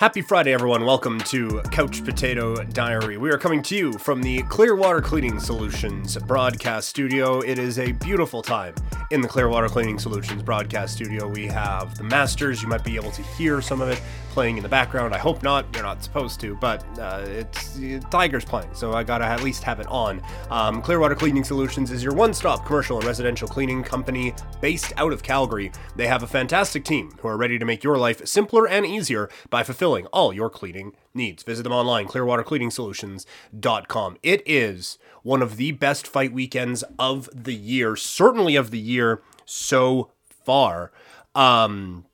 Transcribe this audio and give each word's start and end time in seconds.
Happy 0.00 0.22
Friday, 0.22 0.54
everyone. 0.54 0.86
Welcome 0.86 1.20
to 1.24 1.60
Couch 1.72 2.02
Potato 2.02 2.64
Diary. 2.64 3.18
We 3.18 3.28
are 3.28 3.36
coming 3.36 3.60
to 3.64 3.76
you 3.76 3.92
from 3.98 4.22
the 4.22 4.42
Clearwater 4.44 5.02
Cleaning 5.02 5.38
Solutions 5.38 6.16
broadcast 6.16 6.88
studio. 6.88 7.40
It 7.40 7.58
is 7.58 7.78
a 7.78 7.92
beautiful 7.92 8.40
time 8.40 8.74
in 9.10 9.20
the 9.20 9.28
Clearwater 9.28 9.68
Cleaning 9.68 9.98
Solutions 9.98 10.42
broadcast 10.42 10.94
studio. 10.94 11.28
We 11.28 11.48
have 11.48 11.98
the 11.98 12.04
Masters. 12.04 12.62
You 12.62 12.68
might 12.68 12.82
be 12.82 12.96
able 12.96 13.10
to 13.10 13.20
hear 13.22 13.60
some 13.60 13.82
of 13.82 13.90
it 13.90 14.00
playing 14.30 14.56
in 14.56 14.62
the 14.62 14.68
background. 14.68 15.14
I 15.14 15.18
hope 15.18 15.42
not. 15.42 15.66
You're 15.74 15.82
not 15.82 16.02
supposed 16.02 16.40
to, 16.40 16.56
but 16.56 16.82
uh, 16.98 17.24
it's 17.26 17.78
Tigers 18.10 18.44
playing, 18.44 18.72
so 18.72 18.92
I 18.92 19.04
gotta 19.04 19.24
at 19.24 19.42
least 19.42 19.62
have 19.64 19.80
it 19.80 19.86
on. 19.88 20.22
Um, 20.50 20.80
Clearwater 20.80 21.14
Cleaning 21.14 21.44
Solutions 21.44 21.90
is 21.90 22.02
your 22.02 22.14
one 22.14 22.32
stop 22.32 22.64
commercial 22.64 22.96
and 22.96 23.06
residential 23.06 23.48
cleaning 23.48 23.82
company 23.82 24.32
based 24.60 24.92
out 24.96 25.12
of 25.12 25.22
Calgary. 25.22 25.72
They 25.96 26.06
have 26.06 26.22
a 26.22 26.26
fantastic 26.26 26.84
team 26.84 27.12
who 27.20 27.28
are 27.28 27.36
ready 27.36 27.58
to 27.58 27.64
make 27.64 27.84
your 27.84 27.98
life 27.98 28.26
simpler 28.26 28.66
and 28.66 28.86
easier 28.86 29.28
by 29.50 29.62
fulfilling 29.62 30.06
all 30.06 30.32
your 30.32 30.48
cleaning 30.48 30.94
needs. 31.12 31.42
Visit 31.42 31.64
them 31.64 31.72
online, 31.72 32.06
clearwatercleaningsolutions.com. 32.06 34.16
It 34.22 34.42
is 34.46 34.98
one 35.22 35.42
of 35.42 35.56
the 35.56 35.72
best 35.72 36.06
fight 36.06 36.32
weekends 36.32 36.84
of 36.98 37.28
the 37.34 37.54
year, 37.54 37.96
certainly 37.96 38.56
of 38.56 38.70
the 38.70 38.78
year 38.78 39.22
so 39.44 40.10
far. 40.44 40.92
Um, 41.34 42.06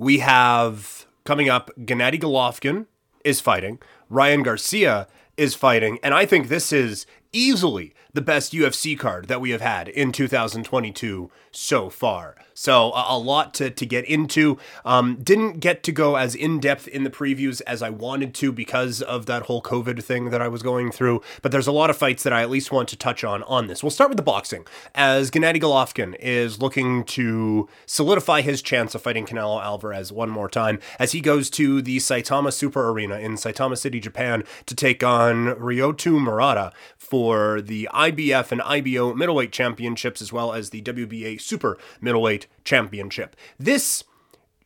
we 0.00 0.20
have 0.20 1.06
coming 1.24 1.50
up 1.50 1.70
Gennady 1.78 2.18
Golovkin 2.18 2.86
is 3.22 3.38
fighting, 3.38 3.78
Ryan 4.08 4.42
Garcia 4.42 5.06
is 5.36 5.54
fighting, 5.54 5.98
and 6.02 6.14
I 6.14 6.24
think 6.24 6.48
this 6.48 6.72
is 6.72 7.04
easily 7.32 7.94
the 8.12 8.20
best 8.20 8.52
UFC 8.52 8.98
card 8.98 9.28
that 9.28 9.40
we 9.40 9.50
have 9.50 9.60
had 9.60 9.88
in 9.88 10.12
2022 10.12 11.30
so 11.52 11.90
far. 11.90 12.36
So 12.54 12.92
a, 12.92 13.16
a 13.16 13.18
lot 13.18 13.54
to, 13.54 13.70
to 13.70 13.86
get 13.86 14.04
into. 14.04 14.58
Um, 14.84 15.16
didn't 15.22 15.60
get 15.60 15.82
to 15.84 15.92
go 15.92 16.16
as 16.16 16.34
in 16.34 16.60
depth 16.60 16.86
in 16.88 17.04
the 17.04 17.10
previews 17.10 17.62
as 17.66 17.82
I 17.82 17.90
wanted 17.90 18.34
to 18.34 18.52
because 18.52 19.00
of 19.00 19.26
that 19.26 19.44
whole 19.44 19.62
COVID 19.62 20.02
thing 20.02 20.30
that 20.30 20.42
I 20.42 20.48
was 20.48 20.62
going 20.62 20.90
through. 20.90 21.22
But 21.42 21.52
there's 21.52 21.66
a 21.66 21.72
lot 21.72 21.90
of 21.90 21.96
fights 21.96 22.22
that 22.24 22.32
I 22.32 22.42
at 22.42 22.50
least 22.50 22.72
want 22.72 22.88
to 22.90 22.96
touch 22.96 23.24
on 23.24 23.42
on 23.44 23.66
this. 23.66 23.82
We'll 23.82 23.90
start 23.90 24.10
with 24.10 24.16
the 24.16 24.22
boxing, 24.22 24.66
as 24.94 25.30
Gennady 25.30 25.60
Golovkin 25.60 26.16
is 26.20 26.60
looking 26.60 27.04
to 27.04 27.68
solidify 27.86 28.42
his 28.42 28.60
chance 28.60 28.94
of 28.94 29.02
fighting 29.02 29.26
Canelo 29.26 29.62
Alvarez 29.62 30.12
one 30.12 30.30
more 30.30 30.48
time 30.48 30.80
as 30.98 31.12
he 31.12 31.20
goes 31.20 31.48
to 31.50 31.80
the 31.80 31.98
Saitama 31.98 32.52
Super 32.52 32.90
Arena 32.90 33.18
in 33.18 33.34
Saitama 33.34 33.78
City, 33.78 34.00
Japan, 34.00 34.44
to 34.66 34.74
take 34.74 35.02
on 35.02 35.54
Ryota 35.54 36.20
Murata 36.20 36.72
for 36.98 37.19
the 37.60 37.88
IBF 37.92 38.52
and 38.52 38.62
IBO 38.62 39.14
middleweight 39.14 39.52
championships 39.52 40.22
as 40.22 40.32
well 40.32 40.52
as 40.52 40.70
the 40.70 40.82
WBA 40.82 41.40
super 41.40 41.78
middleweight 42.00 42.46
championship. 42.64 43.36
This 43.58 44.04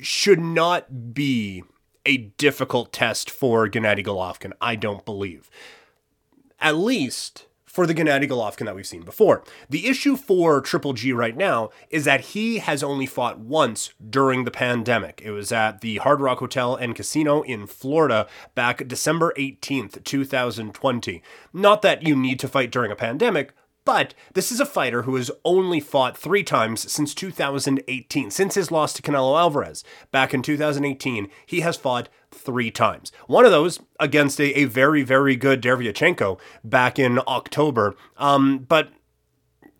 should 0.01 0.41
not 0.41 1.15
be 1.15 1.65
a 2.07 2.17
difficult 2.37 2.93
test 2.93 3.31
for 3.31 3.69
Gennady 3.69 4.05
Golovkin, 4.05 4.53
I 4.61 4.77
don't 4.77 5.05
believe. 5.05 5.51
At 6.61 6.77
least 6.77 7.47
for 7.75 7.89
the 7.89 7.95
Gennady 7.95 8.29
Golovkin 8.29 8.67
that 8.67 8.77
we've 8.77 8.87
seen 8.87 9.03
before. 9.03 9.43
The 9.69 9.89
issue 9.89 10.17
for 10.17 10.61
Triple 10.61 10.93
G 10.93 11.13
right 11.13 11.37
now 11.37 11.71
is 11.91 12.05
that 12.05 12.21
he 12.21 12.59
has 12.59 12.85
only 12.85 13.05
fought 13.05 13.41
once 13.41 13.93
during 14.09 14.45
the 14.45 14.53
pandemic. 14.53 15.21
It 15.25 15.33
was 15.33 15.51
at 15.51 15.81
the 15.81 15.97
Hard 15.97 16.21
Rock 16.21 16.39
Hotel 16.39 16.77
and 16.77 16.95
Casino 16.95 17.43
in 17.43 17.67
Florida 17.67 18.29
back 18.55 18.87
December 18.87 19.35
18th, 19.37 20.05
2020. 20.05 21.21
Not 21.53 21.83
that 21.83 22.07
you 22.07 22.15
need 22.15 22.39
to 22.39 22.49
fight 22.49 22.71
during 22.71 22.93
a 22.93 22.97
pandemic, 22.97 23.53
but 23.85 24.15
this 24.33 24.51
is 24.51 24.61
a 24.61 24.67
fighter 24.67 25.03
who 25.03 25.17
has 25.17 25.31
only 25.45 25.79
fought 25.79 26.17
three 26.17 26.43
times 26.43 26.91
since 26.91 27.13
2018. 27.13 28.31
Since 28.31 28.55
his 28.55 28.71
loss 28.71 28.93
to 28.95 29.03
Canelo 29.03 29.39
Alvarez 29.39 29.85
back 30.11 30.33
in 30.33 30.43
2018, 30.43 31.29
he 31.45 31.61
has 31.61 31.77
fought 31.77 32.09
three 32.35 32.71
times. 32.71 33.13
One 33.27 33.45
of 33.45 33.51
those 33.51 33.81
against 34.01 34.41
a, 34.41 34.59
a 34.59 34.65
very, 34.65 35.03
very 35.03 35.37
good 35.37 35.63
Derevyanchenko 35.63 36.39
back 36.63 36.99
in 36.99 37.21
October. 37.27 37.97
Um, 38.17 38.59
but 38.59 38.91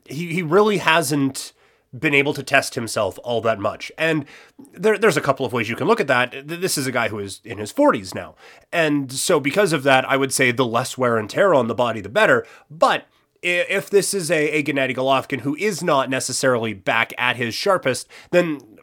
he, 0.07 0.33
he 0.33 0.43
really 0.43 0.79
hasn't 0.79 1.53
been 1.97 2.15
able 2.15 2.35
to 2.35 2.43
test 2.43 2.75
himself 2.75 3.19
all 3.23 3.41
that 3.41 3.59
much. 3.59 3.93
And 3.97 4.25
there, 4.73 4.99
there's 4.99 5.17
a 5.17 5.21
couple 5.21 5.47
of 5.47 5.53
ways 5.53 5.69
you 5.69 5.77
can 5.77 5.87
look 5.87 6.01
at 6.01 6.09
that. 6.09 6.49
This 6.49 6.77
is 6.77 6.87
a 6.87 6.93
guy 6.93 7.09
who 7.09 7.19
is 7.19 7.41
in 7.45 7.59
his 7.59 7.73
40s 7.73 8.15
now. 8.15 8.35
And 8.73 9.13
so, 9.13 9.39
because 9.39 9.73
of 9.73 9.85
that, 9.85 10.09
I 10.09 10.17
would 10.17 10.33
say 10.33 10.51
the 10.51 10.67
less 10.67 10.99
wear 10.99 11.17
and 11.17 11.31
tear 11.31 11.55
on 11.55 11.69
the 11.69 11.75
body, 11.75 12.01
the 12.01 12.09
better. 12.09 12.45
But 12.69 13.07
if 13.43 13.91
this 13.91 14.15
is 14.15 14.31
a, 14.31 14.51
a 14.51 14.63
Gennady 14.63 14.97
Golovkin 14.97 15.41
who 15.41 15.55
is 15.57 15.83
not 15.83 16.09
necessarily 16.09 16.73
back 16.73 17.13
at 17.19 17.37
his 17.37 17.55
sharpest, 17.55 18.09
then 18.31 18.74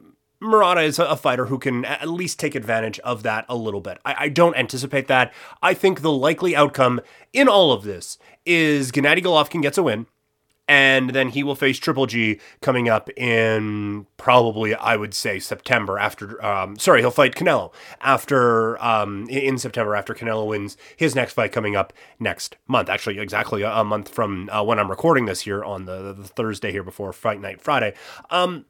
Murata 0.41 0.81
is 0.81 0.97
a 0.97 1.16
fighter 1.16 1.46
who 1.46 1.59
can 1.59 1.85
at 1.85 2.09
least 2.09 2.40
take 2.40 2.56
advantage 2.56 3.00
of 3.00 3.24
that 3.24 3.46
a 3.47 3.56
little 3.56 3.81
bit. 3.81 4.00
I, 4.03 4.16
I, 4.19 4.29
don't 4.29 4.56
anticipate 4.56 5.07
that. 5.07 5.31
I 5.62 5.74
think 5.75 6.02
the 6.02 6.12
likely 6.12 6.56
outcome 6.56 7.00
in 7.31 7.47
all 7.47 7.72
of 7.72 7.84
this 7.84 8.18
is 8.46 8.91
Gennady 8.91 9.24
Golovkin 9.24 9.62
gets 9.62 9.78
a 9.78 9.84
win 9.84 10.07
and 10.72 11.09
then 11.09 11.28
he 11.28 11.44
will 11.44 11.56
face 11.56 11.78
Triple 11.78 12.06
G 12.06 12.40
coming 12.62 12.88
up 12.88 13.09
in 13.18 14.07
probably 14.16 14.74
I 14.74 14.96
would 14.96 15.13
say 15.13 15.38
September 15.38 16.00
after. 16.00 16.44
Um, 16.44 16.79
sorry, 16.79 17.02
he'll 17.02 17.12
fight 17.12 17.35
Canelo 17.35 17.73
after 18.00 18.81
um, 18.81 19.28
in 19.29 19.58
September 19.58 19.96
after 19.96 20.13
Canelo 20.13 20.47
wins 20.47 20.78
his 20.96 21.13
next 21.13 21.34
fight 21.34 21.52
coming 21.52 21.75
up 21.75 21.91
next 22.19 22.56
month. 22.68 22.88
Actually, 22.88 23.19
exactly 23.19 23.63
a, 23.63 23.84
month 23.84 24.08
from 24.08 24.50
uh, 24.50 24.63
when 24.63 24.79
I'm 24.79 24.90
recording 24.90 25.25
this 25.25 25.41
here 25.41 25.62
on 25.62 25.85
the, 25.85 26.13
the 26.13 26.23
Thursday 26.23 26.72
here 26.72 26.84
before 26.84 27.12
Fight 27.12 27.41
Night 27.41 27.59
Friday. 27.59 27.94
Um, 28.29 28.66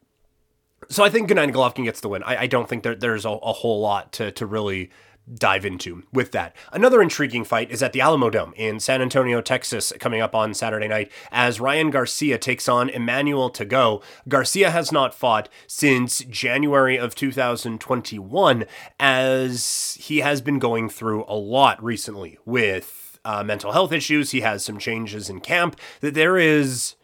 so 0.92 1.04
I 1.04 1.10
think 1.10 1.30
Gennady 1.30 1.54
Golovkin 1.54 1.86
gets 1.86 2.02
the 2.02 2.10
win. 2.10 2.24
I, 2.24 2.42
I 2.42 2.48
don't 2.48 2.68
think 2.68 2.84
there, 2.84 2.96
there's 2.96 3.26
a, 3.26 3.30
a 3.30 3.54
whole 3.54 3.80
lot 3.80 4.12
to 4.14 4.32
to 4.32 4.46
really 4.46 4.92
dive 5.34 5.66
into 5.66 6.04
with 6.12 6.32
that. 6.32 6.56
Another 6.74 7.02
intriguing 7.02 7.44
fight 7.44 7.72
is 7.72 7.82
at 7.82 7.94
the 7.94 8.00
Alamodome 8.00 8.54
in 8.56 8.80
San 8.80 9.02
Antonio, 9.02 9.42
Texas, 9.42 9.94
coming 10.00 10.22
up 10.22 10.36
on 10.36 10.54
Saturday 10.54 10.88
night 10.88 11.12
as 11.32 11.60
Ryan 11.60 11.90
Garcia 11.90 12.38
takes 12.38 12.68
on 12.68 12.90
Emmanuel 12.90 13.50
Tagoe. 13.50 14.04
Garcia 14.28 14.72
has 14.72 14.92
not 14.92 15.14
fought 15.14 15.48
since 15.68 16.20
January 16.26 16.98
of 16.98 17.16
2021 17.16 18.66
as 19.00 19.98
he 20.00 20.20
has 20.20 20.42
been 20.42 20.60
going 20.60 20.90
through 20.90 21.24
a 21.28 21.36
lot 21.36 21.82
recently 21.82 22.38
with 22.46 23.20
uh, 23.24 23.44
mental 23.44 23.72
health 23.72 23.92
issues. 23.92 24.32
He 24.32 24.42
has 24.42 24.66
some 24.66 24.80
changes 24.80 25.30
in 25.30 25.40
camp. 25.40 25.80
That 26.02 26.16
there 26.16 26.38
is 26.38 26.96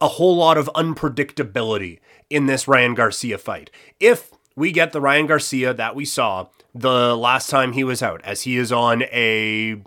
a 0.00 0.08
whole 0.08 0.36
lot 0.36 0.56
of 0.56 0.70
unpredictability 0.74 2.00
in 2.28 2.46
this 2.46 2.66
Ryan 2.66 2.94
Garcia 2.94 3.38
fight. 3.38 3.70
If 3.98 4.32
we 4.56 4.72
get 4.72 4.92
the 4.92 5.00
Ryan 5.00 5.26
Garcia 5.26 5.74
that 5.74 5.94
we 5.94 6.04
saw 6.04 6.48
the 6.74 7.16
last 7.16 7.50
time 7.50 7.72
he 7.72 7.84
was 7.84 8.02
out, 8.02 8.20
as 8.24 8.42
he 8.42 8.56
is 8.56 8.72
on 8.72 9.02
a 9.04 9.82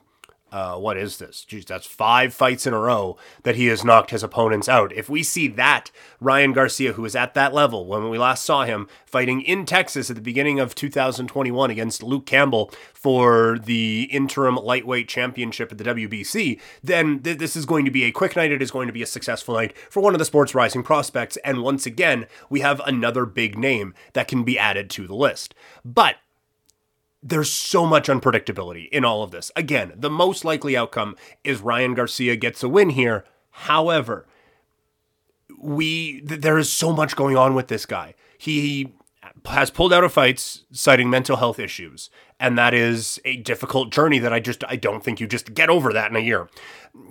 uh, 0.53 0.77
what 0.77 0.97
is 0.97 1.17
this? 1.17 1.43
Jeez, 1.49 1.65
that's 1.65 1.87
five 1.87 2.31
fights 2.31 2.67
in 2.67 2.75
a 2.75 2.79
row 2.79 3.17
that 3.41 3.55
he 3.55 3.65
has 3.65 3.83
knocked 3.83 4.11
his 4.11 4.21
opponents 4.21 4.69
out. 4.69 4.93
If 4.93 5.09
we 5.09 5.23
see 5.23 5.47
that 5.47 5.89
Ryan 6.21 6.53
Garcia, 6.53 6.93
who 6.93 7.01
was 7.01 7.15
at 7.15 7.33
that 7.33 7.55
level 7.55 7.87
when 7.87 8.07
we 8.07 8.19
last 8.19 8.45
saw 8.45 8.63
him 8.63 8.87
fighting 9.07 9.41
in 9.41 9.65
Texas 9.65 10.11
at 10.11 10.15
the 10.15 10.21
beginning 10.21 10.59
of 10.59 10.75
2021 10.75 11.71
against 11.71 12.03
Luke 12.03 12.27
Campbell 12.27 12.71
for 12.93 13.57
the 13.63 14.03
interim 14.11 14.55
lightweight 14.55 15.07
championship 15.07 15.71
at 15.71 15.79
the 15.79 15.83
WBC, 15.83 16.61
then 16.83 17.19
th- 17.19 17.39
this 17.39 17.55
is 17.55 17.65
going 17.65 17.83
to 17.83 17.91
be 17.91 18.03
a 18.03 18.11
quick 18.11 18.35
night. 18.35 18.51
It 18.51 18.61
is 18.61 18.69
going 18.69 18.85
to 18.85 18.93
be 18.93 19.01
a 19.01 19.07
successful 19.07 19.55
night 19.55 19.75
for 19.89 20.01
one 20.01 20.13
of 20.13 20.19
the 20.19 20.25
sport's 20.25 20.53
rising 20.53 20.83
prospects. 20.83 21.35
And 21.37 21.63
once 21.63 21.87
again, 21.87 22.27
we 22.51 22.59
have 22.59 22.79
another 22.85 23.25
big 23.25 23.57
name 23.57 23.95
that 24.13 24.27
can 24.27 24.43
be 24.43 24.59
added 24.59 24.91
to 24.91 25.07
the 25.07 25.15
list. 25.15 25.55
But 25.83 26.17
there's 27.23 27.51
so 27.51 27.85
much 27.85 28.07
unpredictability 28.07 28.89
in 28.89 29.05
all 29.05 29.23
of 29.23 29.31
this. 29.31 29.51
Again, 29.55 29.93
the 29.95 30.09
most 30.09 30.43
likely 30.43 30.75
outcome 30.75 31.15
is 31.43 31.61
Ryan 31.61 31.93
Garcia 31.93 32.35
gets 32.35 32.61
a 32.63 32.69
win 32.69 32.89
here. 32.89 33.23
However, 33.51 34.27
we 35.57 36.21
th- 36.21 36.41
there 36.41 36.57
is 36.57 36.71
so 36.71 36.91
much 36.91 37.15
going 37.15 37.37
on 37.37 37.55
with 37.55 37.69
this 37.69 37.85
guy. 37.85 38.13
He 38.37 38.93
has 39.45 39.71
pulled 39.71 39.93
out 39.93 40.03
of 40.03 40.11
fights 40.11 40.65
citing 40.71 41.09
mental 41.09 41.37
health 41.37 41.59
issues, 41.59 42.09
and 42.39 42.57
that 42.57 42.73
is 42.73 43.21
a 43.23 43.37
difficult 43.37 43.91
journey 43.91 44.19
that 44.19 44.33
I 44.33 44.39
just 44.41 44.63
I 44.67 44.75
don't 44.75 45.03
think 45.03 45.21
you 45.21 45.27
just 45.27 45.53
get 45.53 45.69
over 45.69 45.93
that 45.93 46.11
in 46.11 46.17
a 46.17 46.19
year. 46.19 46.49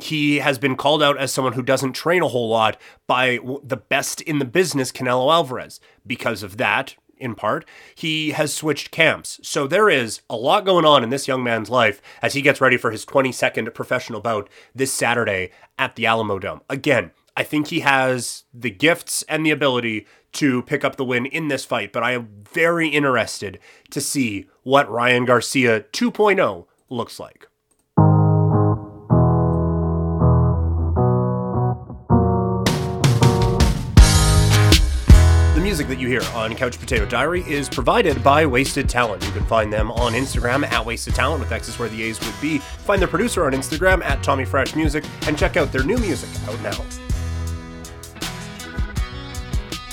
He 0.01 0.39
has 0.39 0.59
been 0.59 0.77
called 0.77 1.03
out 1.03 1.17
as 1.17 1.33
someone 1.33 1.55
who 1.55 1.63
doesn't 1.63 1.95
train 1.95 2.23
a 2.23 2.29
whole 2.29 2.49
lot 2.49 2.77
by 3.07 3.39
the 3.65 3.79
best 3.79 4.21
in 4.21 4.39
the 4.39 4.45
business, 4.45 4.93
Canelo 4.93 5.33
Alvarez. 5.33 5.81
Because 6.07 6.43
of 6.43 6.59
that, 6.59 6.97
in 7.23 7.35
part, 7.35 7.65
he 7.95 8.33
has 8.33 8.53
switched 8.53 8.91
camps. 8.91 9.41
So 9.43 9.67
there 9.67 9.89
is 9.89 10.21
a 10.29 10.37
lot 10.37 10.65
going 10.65 10.85
on 10.85 11.03
in 11.03 11.11
this 11.11 11.29
young 11.29 11.43
man's 11.43 11.71
life 11.71 12.03
as 12.21 12.35
he 12.35 12.43
gets 12.43 12.61
ready 12.61 12.77
for 12.77 12.91
his 12.91 13.07
22nd 13.07 13.73
professional 13.73 14.21
bout 14.21 14.51
this 14.75 14.93
Saturday 14.93 15.51
at 15.79 15.97
the 15.97 16.05
Alamodome. 16.05 16.61
Again, 16.69 17.13
I 17.37 17.45
think 17.45 17.69
he 17.69 17.81
has 17.81 18.45
the 18.53 18.71
gifts 18.71 19.23
and 19.29 19.47
the 19.47 19.51
ability 19.51 20.07
to 20.33 20.63
pick 20.63 20.85
up 20.85 20.97
the 20.97 21.05
win 21.05 21.27
in 21.27 21.49
this 21.49 21.65
fight, 21.65 21.93
but 21.93 22.03
I 22.03 22.13
am 22.13 22.29
very 22.53 22.89
interested 22.89 23.59
to 23.91 24.01
see 24.01 24.49
what 24.63 24.91
Ryan 24.91 25.25
Garcia 25.25 25.83
2.0 25.93 26.67
looks 26.91 27.21
like. 27.21 27.49
You 36.03 36.09
hear 36.09 36.23
on 36.35 36.55
Couch 36.57 36.79
Potato 36.81 37.07
Diary 37.07 37.43
is 37.47 37.69
provided 37.69 38.23
by 38.25 38.45
Wasted 38.45 38.89
Talent. 38.89 39.25
You 39.25 39.31
can 39.31 39.45
find 39.47 39.73
them 39.73 39.93
on 39.93 40.13
Instagram 40.15 40.65
at 40.71 40.85
Wasted 40.85 41.15
Talent 41.15 41.41
with 41.41 41.53
X's 41.53 41.79
where 41.79 41.89
the 41.89 42.03
A's 42.03 42.19
would 42.21 42.35
be. 42.41 42.59
Find 42.59 43.01
their 43.01 43.09
producer 43.09 43.47
on 43.47 43.53
Instagram 43.53 44.03
at 44.03 44.21
Tommy 44.23 44.45
Fresh 44.45 44.75
Music 44.75 45.05
and 45.29 45.39
check 45.39 45.57
out 45.57 45.71
their 45.71 45.85
new 45.85 45.97
music 45.99 46.29
out 46.49 46.61
now. 46.61 46.73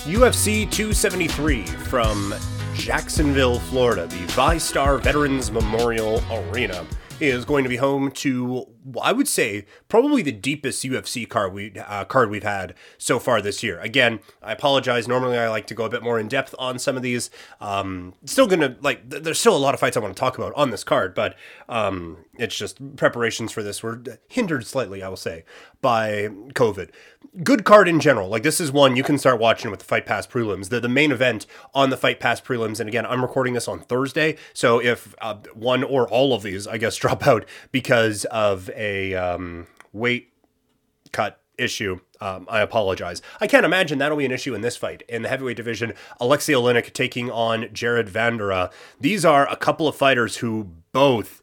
UFC 0.05 0.69
273 0.71 1.65
from 1.65 2.33
Jacksonville, 2.73 3.59
Florida, 3.59 4.07
the 4.07 4.25
VyStar 4.33 4.99
Veterans 5.03 5.51
Memorial 5.51 6.23
Arena 6.31 6.85
is 7.19 7.45
going 7.45 7.63
to 7.63 7.69
be 7.69 7.75
home 7.75 8.09
to 8.11 8.65
I 9.01 9.11
would 9.11 9.27
say 9.27 9.65
probably 9.87 10.21
the 10.21 10.31
deepest 10.31 10.83
UFC 10.83 11.27
card 11.27 11.53
we 11.53 11.73
uh, 11.77 12.05
card 12.05 12.29
we've 12.29 12.43
had 12.43 12.73
so 12.97 13.19
far 13.19 13.41
this 13.41 13.61
year. 13.61 13.79
Again, 13.79 14.19
I 14.41 14.53
apologize. 14.53 15.07
Normally, 15.07 15.37
I 15.37 15.49
like 15.49 15.67
to 15.67 15.73
go 15.75 15.85
a 15.85 15.89
bit 15.89 16.01
more 16.01 16.19
in 16.19 16.27
depth 16.27 16.55
on 16.57 16.79
some 16.79 16.95
of 16.95 17.03
these. 17.03 17.29
Um, 17.59 18.13
still 18.25 18.47
gonna 18.47 18.77
like. 18.81 19.09
Th- 19.09 19.21
there's 19.21 19.39
still 19.39 19.55
a 19.55 19.59
lot 19.59 19.73
of 19.73 19.79
fights 19.79 19.97
I 19.97 19.99
want 19.99 20.15
to 20.15 20.19
talk 20.19 20.37
about 20.37 20.53
on 20.55 20.69
this 20.71 20.83
card, 20.83 21.13
but 21.13 21.35
um, 21.67 22.17
it's 22.37 22.55
just 22.55 22.95
preparations 22.95 23.51
for 23.51 23.61
this 23.61 23.83
were 23.83 24.01
hindered 24.27 24.65
slightly, 24.65 25.03
I 25.03 25.09
will 25.09 25.17
say, 25.17 25.43
by 25.81 26.29
COVID. 26.53 26.89
Good 27.43 27.65
card 27.65 27.87
in 27.87 27.99
general. 27.99 28.29
Like 28.29 28.43
this 28.43 28.61
is 28.61 28.71
one 28.71 28.95
you 28.95 29.03
can 29.03 29.17
start 29.17 29.39
watching 29.39 29.71
with 29.71 29.81
the 29.81 29.85
Fight 29.85 30.05
Pass 30.05 30.25
prelims. 30.25 30.69
The 30.69 30.79
the 30.79 30.89
main 30.89 31.11
event 31.11 31.45
on 31.75 31.89
the 31.89 31.97
Fight 31.97 32.19
Pass 32.19 32.39
prelims, 32.39 32.79
and 32.79 32.87
again, 32.87 33.05
I'm 33.05 33.21
recording 33.21 33.53
this 33.53 33.67
on 33.67 33.79
Thursday, 33.79 34.37
so 34.53 34.79
if 34.79 35.13
uh, 35.21 35.35
one 35.53 35.83
or 35.83 36.07
all 36.07 36.33
of 36.33 36.43
these, 36.43 36.65
I 36.65 36.77
guess, 36.77 36.95
drop 36.99 37.27
out 37.27 37.45
because 37.71 38.25
of 38.25 38.68
a 38.75 39.13
um, 39.15 39.67
weight 39.93 40.33
cut 41.11 41.41
issue. 41.57 41.99
Um, 42.21 42.47
I 42.49 42.61
apologize. 42.61 43.21
I 43.39 43.47
can't 43.47 43.65
imagine 43.65 43.97
that'll 43.97 44.17
be 44.17 44.25
an 44.25 44.31
issue 44.31 44.55
in 44.55 44.61
this 44.61 44.77
fight. 44.77 45.03
In 45.07 45.21
the 45.21 45.29
heavyweight 45.29 45.57
division, 45.57 45.93
Alexei 46.19 46.53
Oleinik 46.53 46.93
taking 46.93 47.29
on 47.29 47.67
Jared 47.73 48.07
Vanderaa. 48.07 48.71
These 48.99 49.25
are 49.25 49.47
a 49.49 49.55
couple 49.55 49.87
of 49.87 49.95
fighters 49.95 50.37
who 50.37 50.69
both 50.91 51.41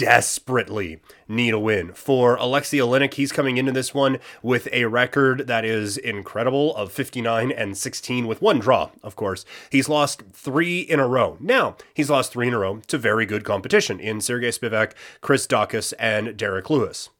desperately 0.00 0.98
need 1.28 1.52
a 1.52 1.58
win. 1.58 1.92
For 1.92 2.36
Alexei 2.36 2.78
Oleinik, 2.78 3.14
he's 3.14 3.32
coming 3.32 3.58
into 3.58 3.70
this 3.70 3.92
one 3.92 4.18
with 4.42 4.66
a 4.72 4.86
record 4.86 5.46
that 5.46 5.62
is 5.62 5.98
incredible 5.98 6.74
of 6.74 6.90
59 6.90 7.52
and 7.52 7.76
16 7.76 8.26
with 8.26 8.40
one 8.40 8.60
draw, 8.60 8.92
of 9.02 9.14
course. 9.14 9.44
He's 9.68 9.90
lost 9.90 10.22
three 10.32 10.80
in 10.80 11.00
a 11.00 11.06
row. 11.06 11.36
Now, 11.38 11.76
he's 11.92 12.08
lost 12.08 12.32
three 12.32 12.48
in 12.48 12.54
a 12.54 12.58
row 12.58 12.80
to 12.86 12.96
very 12.96 13.26
good 13.26 13.44
competition 13.44 14.00
in 14.00 14.22
Sergey 14.22 14.48
Spivak, 14.48 14.92
Chris 15.20 15.46
Daukaus, 15.46 15.92
and 15.98 16.34
Derrick 16.34 16.70
Lewis. 16.70 17.10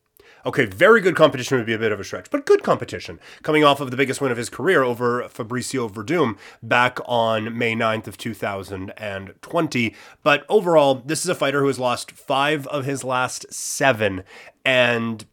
Okay, 0.46 0.64
very 0.64 1.00
good 1.00 1.16
competition 1.16 1.58
would 1.58 1.66
be 1.66 1.74
a 1.74 1.78
bit 1.78 1.92
of 1.92 2.00
a 2.00 2.04
stretch, 2.04 2.30
but 2.30 2.46
good 2.46 2.62
competition. 2.62 3.20
Coming 3.42 3.64
off 3.64 3.80
of 3.80 3.90
the 3.90 3.96
biggest 3.96 4.20
win 4.20 4.32
of 4.32 4.38
his 4.38 4.48
career 4.48 4.82
over 4.82 5.22
Fabricio 5.24 5.90
Werdum 5.90 6.38
back 6.62 6.98
on 7.04 7.56
May 7.56 7.74
9th 7.74 8.06
of 8.06 8.16
2020. 8.16 9.94
But 10.22 10.46
overall, 10.48 10.94
this 11.04 11.22
is 11.22 11.28
a 11.28 11.34
fighter 11.34 11.60
who 11.60 11.66
has 11.66 11.78
lost 11.78 12.12
five 12.12 12.66
of 12.68 12.84
his 12.84 13.04
last 13.04 13.52
seven. 13.52 14.24
And 14.64 15.26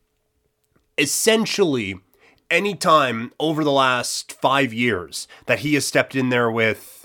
essentially, 0.98 2.00
any 2.50 2.76
time 2.76 3.32
over 3.40 3.64
the 3.64 3.72
last 3.72 4.34
five 4.34 4.74
years 4.74 5.28
that 5.46 5.60
he 5.60 5.74
has 5.76 5.86
stepped 5.86 6.16
in 6.16 6.30
there 6.30 6.50
with 6.52 6.97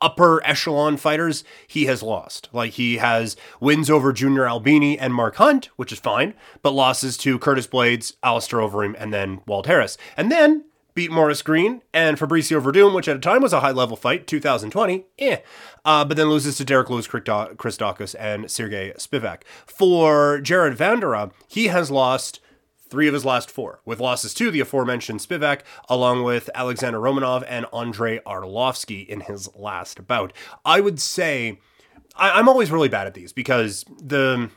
upper 0.00 0.44
echelon 0.46 0.96
fighters 0.96 1.44
he 1.66 1.86
has 1.86 2.02
lost. 2.02 2.48
Like 2.52 2.72
he 2.72 2.98
has 2.98 3.36
wins 3.60 3.90
over 3.90 4.12
Junior 4.12 4.46
Albini 4.48 4.98
and 4.98 5.14
Mark 5.14 5.36
Hunt, 5.36 5.66
which 5.76 5.92
is 5.92 5.98
fine, 5.98 6.34
but 6.62 6.72
losses 6.72 7.16
to 7.18 7.38
Curtis 7.38 7.66
Blaydes, 7.66 8.14
Alistair 8.22 8.60
Overeem, 8.60 8.94
and 8.98 9.12
then 9.12 9.40
Walt 9.46 9.66
Harris. 9.66 9.98
And 10.16 10.30
then 10.30 10.64
beat 10.94 11.10
Morris 11.10 11.42
Green 11.42 11.82
and 11.92 12.16
Fabricio 12.18 12.62
Werdum, 12.62 12.94
which 12.94 13.08
at 13.08 13.16
a 13.16 13.20
time 13.20 13.42
was 13.42 13.52
a 13.52 13.60
high 13.60 13.72
level 13.72 13.96
fight, 13.96 14.26
2020, 14.26 15.04
eh. 15.18 15.38
Uh, 15.84 16.04
but 16.04 16.16
then 16.16 16.28
loses 16.28 16.56
to 16.56 16.64
Derrick 16.64 16.88
Lewis, 16.88 17.08
Chris 17.08 17.24
Daukaus, 17.24 18.14
and 18.18 18.50
Sergey 18.50 18.92
Spivak. 18.96 19.42
For 19.66 20.40
Jared 20.40 20.78
Vanderaa, 20.78 21.32
he 21.48 21.66
has 21.66 21.90
lost 21.90 22.40
three 22.94 23.08
of 23.08 23.14
his 23.14 23.24
last 23.24 23.50
four, 23.50 23.80
with 23.84 23.98
losses 23.98 24.32
to 24.32 24.52
the 24.52 24.60
aforementioned 24.60 25.18
Spivak, 25.18 25.62
along 25.88 26.22
with 26.22 26.48
Alexander 26.54 27.00
Romanov 27.00 27.44
and 27.48 27.66
Andrei 27.72 28.20
Arlovski 28.20 29.04
in 29.04 29.22
his 29.22 29.52
last 29.56 30.06
bout. 30.06 30.32
I 30.64 30.78
would 30.78 31.00
say 31.00 31.58
I, 32.14 32.38
am 32.38 32.48
always 32.48 32.70
really 32.70 32.88
bad 32.88 33.08
at 33.08 33.14
these 33.14 33.32
because 33.32 33.84
the 34.00 34.48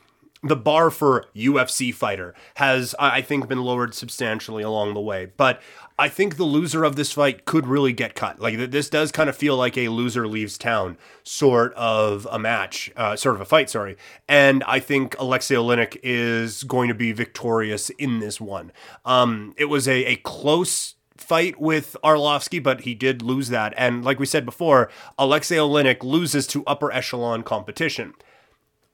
the 0.42 0.56
bar 0.56 0.90
for 0.90 1.26
UFC 1.34 1.92
fighter 1.92 2.34
has, 2.56 2.94
I 2.98 3.22
think, 3.22 3.48
been 3.48 3.62
lowered 3.62 3.94
substantially 3.94 4.62
along 4.62 4.94
the 4.94 5.00
way. 5.00 5.32
But 5.36 5.60
I 5.98 6.08
think 6.08 6.36
the 6.36 6.44
loser 6.44 6.84
of 6.84 6.94
this 6.94 7.12
fight 7.12 7.44
could 7.44 7.66
really 7.66 7.92
get 7.92 8.14
cut. 8.14 8.38
Like 8.38 8.70
this 8.70 8.88
does 8.88 9.10
kind 9.10 9.28
of 9.28 9.36
feel 9.36 9.56
like 9.56 9.76
a 9.76 9.88
loser 9.88 10.28
leaves 10.28 10.56
town 10.56 10.96
sort 11.24 11.74
of 11.74 12.26
a 12.30 12.38
match, 12.38 12.92
uh, 12.96 13.16
sort 13.16 13.34
of 13.34 13.40
a 13.40 13.44
fight. 13.44 13.68
Sorry, 13.68 13.96
and 14.28 14.62
I 14.64 14.78
think 14.78 15.16
Alexei 15.18 15.56
Oleinik 15.56 15.98
is 16.02 16.62
going 16.62 16.88
to 16.88 16.94
be 16.94 17.10
victorious 17.10 17.90
in 17.90 18.20
this 18.20 18.40
one. 18.40 18.70
Um, 19.04 19.54
it 19.56 19.64
was 19.64 19.88
a, 19.88 20.04
a 20.04 20.16
close 20.16 20.94
fight 21.16 21.60
with 21.60 21.96
Arlovski, 22.04 22.62
but 22.62 22.82
he 22.82 22.94
did 22.94 23.20
lose 23.20 23.48
that. 23.48 23.74
And 23.76 24.04
like 24.04 24.20
we 24.20 24.26
said 24.26 24.44
before, 24.44 24.88
Alexei 25.18 25.56
Oleinik 25.56 26.04
loses 26.04 26.46
to 26.48 26.64
upper 26.64 26.92
echelon 26.92 27.42
competition. 27.42 28.14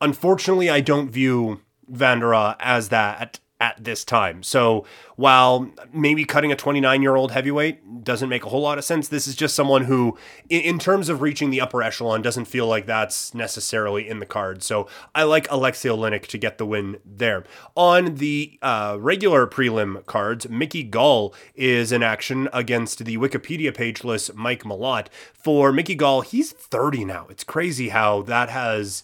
Unfortunately, 0.01 0.69
I 0.69 0.81
don't 0.81 1.09
view 1.09 1.61
Vanderaa 1.91 2.55
as 2.59 2.89
that 2.89 3.39
at 3.59 3.81
this 3.81 4.03
time. 4.03 4.43
So 4.43 4.85
while 5.15 5.71
maybe 5.93 6.25
cutting 6.25 6.51
a 6.51 6.57
29 6.57 7.01
year 7.01 7.15
old 7.15 7.31
heavyweight 7.31 8.03
doesn't 8.03 8.27
make 8.27 8.45
a 8.45 8.49
whole 8.49 8.61
lot 8.61 8.77
of 8.77 8.83
sense, 8.83 9.07
this 9.07 9.27
is 9.27 9.35
just 9.35 9.55
someone 9.55 9.85
who, 9.85 10.17
in, 10.49 10.77
terms 10.77 11.07
of 11.07 11.21
reaching 11.21 11.51
the 11.51 11.61
upper 11.61 11.81
echelon, 11.81 12.21
doesn't 12.21 12.45
feel 12.45 12.67
like 12.67 12.85
that's 12.85 13.33
necessarily 13.33 14.07
in 14.07 14.19
the 14.19 14.25
cards. 14.25 14.65
So 14.65 14.87
I 15.13 15.23
like 15.23 15.49
Alexei 15.49 15.87
Oleinik 15.87 16.27
to 16.27 16.37
get 16.37 16.57
the 16.57 16.65
win 16.65 16.97
there. 17.05 17.45
On 17.75 18.15
the 18.15 18.59
uh, 18.61 18.97
regular 18.99 19.47
prelim 19.47 20.05
cards, 20.05 20.49
Mickey 20.49 20.83
Gall 20.83 21.33
is 21.55 21.93
in 21.93 22.03
action 22.03 22.49
against 22.51 23.05
the 23.05 23.17
Wikipedia 23.17 23.73
pageless 23.73 24.33
Mike 24.33 24.63
Malott. 24.63 25.07
For 25.33 25.71
Mickey 25.71 25.95
Gall, 25.95 26.21
he's 26.21 26.51
30 26.51 27.05
now. 27.05 27.25
It's 27.29 27.45
crazy 27.45 27.89
how 27.89 28.21
that 28.23 28.49
has 28.49 29.03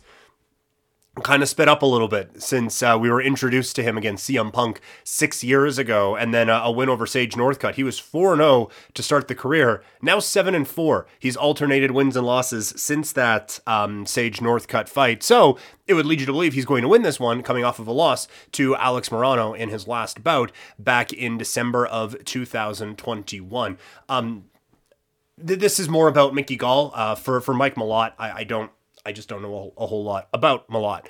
kind 1.22 1.44
of 1.44 1.50
sped 1.50 1.68
up 1.68 1.82
a 1.82 1.86
little 1.86 2.08
bit 2.08 2.42
since 2.42 2.82
uh, 2.84 2.98
we 3.00 3.10
were 3.10 3.22
introduced 3.22 3.76
to 3.76 3.84
him 3.84 3.98
against 3.98 4.30
CM 4.30 4.52
Punk 4.52 4.82
six 5.04 5.44
years 5.44 5.78
ago, 5.78 6.16
and 6.16 6.34
then 6.34 6.50
a 6.50 6.72
win 6.72 6.90
over 6.90 7.06
Sage 7.06 7.34
Northcutt. 7.34 7.76
He 7.76 7.84
was 7.84 8.00
four 8.00 8.36
zero 8.36 8.48
oh 8.48 8.70
to 8.94 9.04
start 9.04 9.28
the 9.28 9.36
career. 9.36 9.84
Now 10.02 10.20
seven 10.20 10.56
and 10.56 10.68
four. 10.68 11.08
He's 11.20 11.36
alternated 11.36 11.92
wins 11.92 12.16
and 12.16 12.26
losses 12.26 12.74
since 12.76 13.12
that 13.14 13.60
um, 13.68 14.06
Sage 14.06 14.40
Northcutt 14.40 14.88
fight. 14.88 15.24
So 15.24 15.58
it 15.88 15.94
would 15.94 16.06
lead 16.06 16.20
you 16.20 16.26
to 16.26 16.32
believe 16.32 16.54
he's 16.54 16.66
going 16.66 16.82
to 16.82 16.88
win 16.88 17.02
this 17.02 17.20
one, 17.20 17.44
coming 17.44 17.64
off 17.64 17.80
of 17.80 17.88
a 17.88 17.92
loss 17.92 18.28
to 18.54 18.76
Alex 18.76 19.10
Morono 19.10 19.58
in 19.58 19.70
his 19.70 19.88
last 19.88 20.24
bout 20.24 20.52
back 20.80 21.12
in 21.14 21.38
December 21.38 21.86
of 21.86 22.24
2021. 22.26 23.78
Um, 24.10 24.46
th- 25.46 25.60
this 25.60 25.80
is 25.80 25.90
more 25.90 26.08
about 26.08 26.34
Mickey 26.34 26.56
Gall. 26.56 26.92
Uh, 26.96 27.16
for 27.16 27.42
for 27.42 27.54
Mike 27.54 27.76
Malott, 27.76 28.14
I, 28.18 28.32
I 28.32 28.44
don't 28.44 28.72
I 29.06 29.12
just 29.12 29.28
don't 29.28 29.42
know 29.42 29.74
a, 29.78 29.84
a 29.84 29.88
whole 29.88 30.04
lot 30.04 30.28
about 30.34 30.68
Malott. 30.70 31.08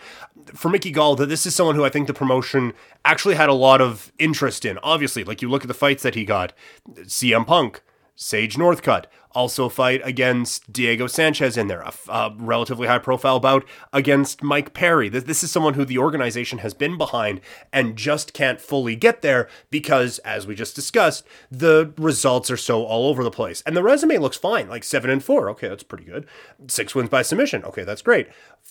For 0.53 0.69
Mickey 0.69 0.91
Gall, 0.91 1.15
this 1.15 1.45
is 1.45 1.55
someone 1.55 1.75
who 1.75 1.85
I 1.85 1.89
think 1.89 2.07
the 2.07 2.13
promotion 2.13 2.73
actually 3.03 3.35
had 3.35 3.49
a 3.49 3.53
lot 3.53 3.81
of 3.81 4.11
interest 4.19 4.65
in. 4.65 4.77
Obviously, 4.79 5.23
like 5.23 5.41
you 5.41 5.49
look 5.49 5.63
at 5.63 5.67
the 5.67 5.73
fights 5.73 6.03
that 6.03 6.15
he 6.15 6.25
got, 6.25 6.53
CM 7.01 7.45
Punk, 7.45 7.81
Sage 8.15 8.55
Northcutt, 8.55 9.05
also 9.33 9.69
fight 9.69 10.01
against 10.03 10.71
Diego 10.71 11.07
Sanchez 11.07 11.57
in 11.57 11.67
there, 11.67 11.81
a, 11.81 11.93
a 12.09 12.35
relatively 12.37 12.87
high 12.87 12.99
profile 12.99 13.39
bout 13.39 13.65
against 13.93 14.43
Mike 14.43 14.73
Perry. 14.73 15.09
This, 15.09 15.23
this 15.23 15.43
is 15.43 15.51
someone 15.51 15.75
who 15.75 15.85
the 15.85 15.97
organization 15.97 16.59
has 16.59 16.73
been 16.73 16.97
behind 16.97 17.41
and 17.71 17.95
just 17.95 18.33
can't 18.33 18.61
fully 18.61 18.95
get 18.95 19.21
there 19.21 19.47
because, 19.69 20.19
as 20.19 20.47
we 20.47 20.55
just 20.55 20.75
discussed, 20.75 21.25
the 21.49 21.93
results 21.97 22.51
are 22.51 22.57
so 22.57 22.83
all 22.83 23.07
over 23.07 23.23
the 23.23 23.31
place. 23.31 23.61
And 23.65 23.75
the 23.75 23.83
resume 23.83 24.17
looks 24.17 24.37
fine, 24.37 24.69
like 24.69 24.83
7 24.83 25.09
and 25.09 25.23
4. 25.23 25.49
Okay, 25.51 25.67
that's 25.67 25.83
pretty 25.83 26.05
good. 26.05 26.25
Six 26.67 26.95
wins 26.95 27.09
by 27.09 27.21
submission. 27.21 27.63
Okay, 27.63 27.83
that's 27.83 28.01
great. 28.01 28.27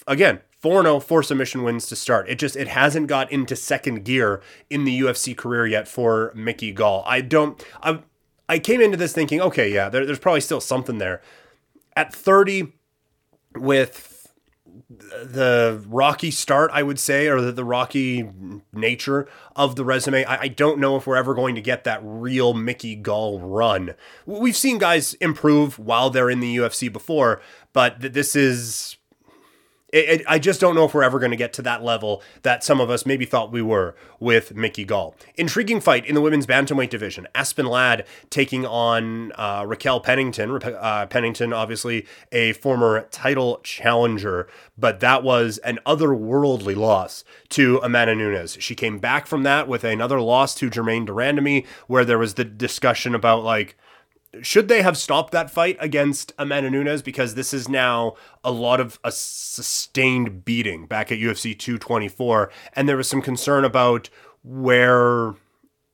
Again, 0.06 0.40
4 0.60 0.82
0, 0.82 1.00
four 1.00 1.22
submission 1.22 1.62
wins 1.62 1.86
to 1.86 1.96
start. 1.96 2.28
It 2.28 2.38
just 2.38 2.54
it 2.54 2.68
hasn't 2.68 3.06
got 3.06 3.32
into 3.32 3.56
second 3.56 4.04
gear 4.04 4.42
in 4.68 4.84
the 4.84 5.00
UFC 5.00 5.34
career 5.34 5.66
yet 5.66 5.88
for 5.88 6.32
Mickey 6.34 6.70
Gall. 6.70 7.02
I 7.06 7.22
don't 7.22 7.64
I 7.82 8.00
I 8.50 8.58
came 8.58 8.80
into 8.80 8.96
this 8.96 9.12
thinking, 9.12 9.40
okay, 9.40 9.72
yeah, 9.72 9.88
there, 9.88 10.04
there's 10.04 10.18
probably 10.18 10.40
still 10.40 10.60
something 10.60 10.98
there. 10.98 11.22
At 11.94 12.12
30, 12.12 12.72
with 13.54 14.32
the 14.88 15.84
rocky 15.86 16.32
start, 16.32 16.72
I 16.74 16.82
would 16.82 16.98
say, 16.98 17.28
or 17.28 17.40
the, 17.40 17.52
the 17.52 17.64
rocky 17.64 18.28
nature 18.72 19.28
of 19.54 19.76
the 19.76 19.84
resume, 19.84 20.24
I, 20.24 20.40
I, 20.42 20.48
don't 20.48 20.80
know 20.80 20.96
if 20.96 21.06
we're 21.06 21.16
ever 21.16 21.32
going 21.32 21.54
to 21.54 21.60
get 21.60 21.84
that 21.84 22.00
real 22.02 22.52
Mickey 22.52 22.96
Gall 22.96 23.40
run. 23.40 23.94
We've 24.26 24.56
seen 24.56 24.78
guys 24.78 25.14
improve 25.14 25.78
while 25.78 26.10
they're 26.10 26.30
in 26.30 26.40
the 26.40 26.56
UFC 26.56 26.92
before, 26.92 27.40
but 27.72 28.00
th- 28.00 28.12
this 28.12 28.34
is 28.34 28.96
it, 29.92 30.20
it, 30.20 30.26
I 30.28 30.38
just 30.38 30.60
don't 30.60 30.74
know 30.74 30.84
if 30.84 30.94
we're 30.94 31.02
ever 31.02 31.18
going 31.18 31.30
to 31.30 31.36
get 31.36 31.52
to 31.54 31.62
that 31.62 31.82
level 31.82 32.22
that 32.42 32.62
some 32.62 32.80
of 32.80 32.90
us 32.90 33.04
maybe 33.04 33.24
thought 33.24 33.52
we 33.52 33.62
were 33.62 33.94
with 34.18 34.54
Mickey 34.54 34.84
Gall. 34.84 35.14
Intriguing 35.36 35.80
fight 35.80 36.06
in 36.06 36.14
the 36.14 36.20
women's 36.20 36.46
bantamweight 36.46 36.90
division. 36.90 37.26
Aspen 37.34 37.66
Ladd 37.66 38.06
taking 38.30 38.64
on 38.64 39.32
uh, 39.32 39.64
Raquel 39.66 40.00
Pennington. 40.00 40.62
Uh, 40.62 41.06
Pennington, 41.06 41.52
obviously 41.52 42.06
a 42.32 42.52
former 42.54 43.06
title 43.10 43.60
challenger, 43.62 44.48
but 44.78 45.00
that 45.00 45.22
was 45.22 45.58
an 45.58 45.78
otherworldly 45.86 46.76
loss 46.76 47.24
to 47.50 47.80
Amanda 47.82 48.14
Nunes. 48.14 48.56
She 48.60 48.74
came 48.74 48.98
back 48.98 49.26
from 49.26 49.42
that 49.42 49.68
with 49.68 49.84
another 49.84 50.20
loss 50.20 50.54
to 50.56 50.70
Germaine 50.70 51.04
de 51.04 51.12
Randamie, 51.12 51.66
where 51.86 52.04
there 52.04 52.18
was 52.18 52.34
the 52.34 52.44
discussion 52.44 53.14
about 53.14 53.42
like 53.42 53.76
should 54.42 54.68
they 54.68 54.82
have 54.82 54.96
stopped 54.96 55.32
that 55.32 55.50
fight 55.50 55.76
against 55.80 56.32
Amanda 56.38 56.70
Nunes? 56.70 57.02
Because 57.02 57.34
this 57.34 57.52
is 57.52 57.68
now 57.68 58.14
a 58.44 58.50
lot 58.50 58.80
of 58.80 58.98
a 59.02 59.10
sustained 59.10 60.44
beating 60.44 60.86
back 60.86 61.10
at 61.10 61.18
UFC 61.18 61.58
224 61.58 62.50
and 62.74 62.88
there 62.88 62.96
was 62.96 63.08
some 63.08 63.22
concern 63.22 63.64
about 63.64 64.08
where 64.42 65.34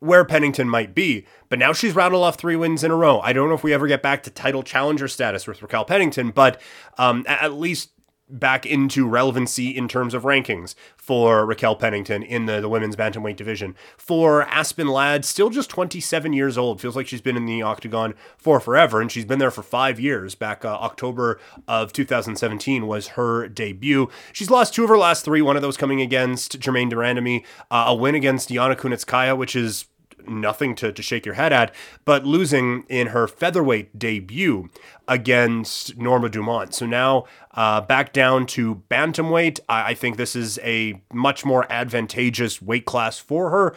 where 0.01 0.25
Pennington 0.27 0.69
might 0.69 0.95
be. 0.95 1.27
But 1.49 1.59
now 1.59 1.73
she's 1.73 1.95
rattled 1.95 2.23
off 2.23 2.37
three 2.37 2.57
wins 2.57 2.85
in 2.85 2.91
a 2.91 2.97
row. 2.97 3.21
I 3.21 3.33
don't 3.33 3.49
know 3.49 3.55
if 3.55 3.65
we 3.65 3.73
ever 3.73 3.87
get 3.89 4.03
back 4.03 4.23
to 4.25 4.31
title 4.31 4.63
challenger 4.63 5.09
status 5.09 5.47
with 5.47 5.63
Raquel 5.63 5.85
Pennington 5.85 6.31
but 6.31 6.61
um, 6.99 7.25
at 7.27 7.55
least 7.55 7.91
back 8.29 8.67
into 8.67 9.09
relevancy 9.09 9.69
in 9.69 9.89
terms 9.89 10.15
of 10.15 10.25
rankings 10.25 10.75
for 10.97 11.47
Raquel 11.47 11.77
Pennington 11.77 12.23
in 12.23 12.47
the, 12.47 12.61
the 12.61 12.69
women's 12.69 12.97
bantamweight 12.97 13.37
division. 13.37 13.77
For 13.97 14.43
Aspen 14.45 14.89
Ladd, 14.89 15.25
still 15.25 15.51
just 15.51 15.71
27 15.71 16.33
years 16.33 16.59
old. 16.59 16.81
Feels 16.81 16.97
like 16.97 17.07
she's 17.07 17.21
been 17.21 17.37
in 17.37 17.47
the 17.47 17.63
octagon 17.63 18.15
for 18.37 18.59
forever, 18.59 19.01
and 19.01 19.11
she's 19.11 19.25
been 19.25 19.39
there 19.39 19.51
for 19.51 19.63
five 19.63 20.01
years. 20.01 20.35
Back 20.35 20.65
uh, 20.65 20.69
October 20.69 21.41
of 21.69 21.93
2017 21.93 22.87
was 22.87 23.09
her 23.09 23.49
debut. 23.49 24.09
She's 24.33 24.51
lost 24.51 24.75
two 24.75 24.85
of 24.85 24.91
her 24.91 24.99
last 24.99 25.25
three, 25.25 25.43
one 25.43 25.57
of 25.57 25.63
those 25.63 25.77
coming 25.77 26.01
against 26.01 26.59
Germaine 26.59 26.89
de 26.89 26.97
Randamie, 26.97 27.45
uh, 27.71 27.85
a 27.89 27.95
win 27.95 28.15
against 28.15 28.49
Yana 28.49 28.77
Kunitskaya, 28.77 29.37
which 29.37 29.55
is 29.55 29.87
nothing 30.27 30.75
to, 30.77 30.93
to 30.93 31.03
shake 31.03 31.25
your 31.27 31.35
head 31.35 31.53
at, 31.53 31.75
but 32.05 32.25
losing 32.25 32.85
in 32.89 33.09
her 33.09 33.27
featherweight 33.29 33.99
debut 33.99 34.69
against 35.09 35.97
Norma 35.97 36.29
Dumont. 36.29 36.75
So 36.75 36.87
now 36.87 37.25
uh, 37.53 37.81
back 37.81 38.13
down 38.13 38.47
to 38.47 38.83
bantamweight. 38.91 39.61
I, 39.69 39.91
I 39.91 39.95
think 39.95 40.17
this 40.17 40.37
is 40.37 40.59
a 40.63 41.03
much 41.13 41.45
more 41.45 41.71
advantageous 41.71 42.61
weight 42.61 42.85
class 42.85 43.19
for 43.19 43.51
her. 43.51 43.75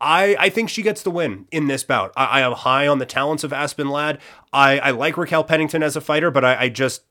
I, 0.00 0.34
I 0.38 0.48
think 0.48 0.70
she 0.70 0.82
gets 0.82 1.02
the 1.02 1.10
win 1.10 1.46
in 1.50 1.66
this 1.66 1.84
bout. 1.84 2.12
I, 2.16 2.24
I 2.24 2.40
am 2.40 2.52
high 2.52 2.86
on 2.86 2.98
the 2.98 3.06
talents 3.06 3.44
of 3.44 3.52
Aspen 3.52 3.90
Ladd. 3.90 4.18
I, 4.52 4.78
I 4.78 4.90
like 4.92 5.16
Raquel 5.18 5.44
Pennington 5.44 5.82
as 5.82 5.94
a 5.94 6.00
fighter, 6.00 6.30
but 6.30 6.44
I, 6.44 6.62
I 6.62 6.68
just 6.70 7.02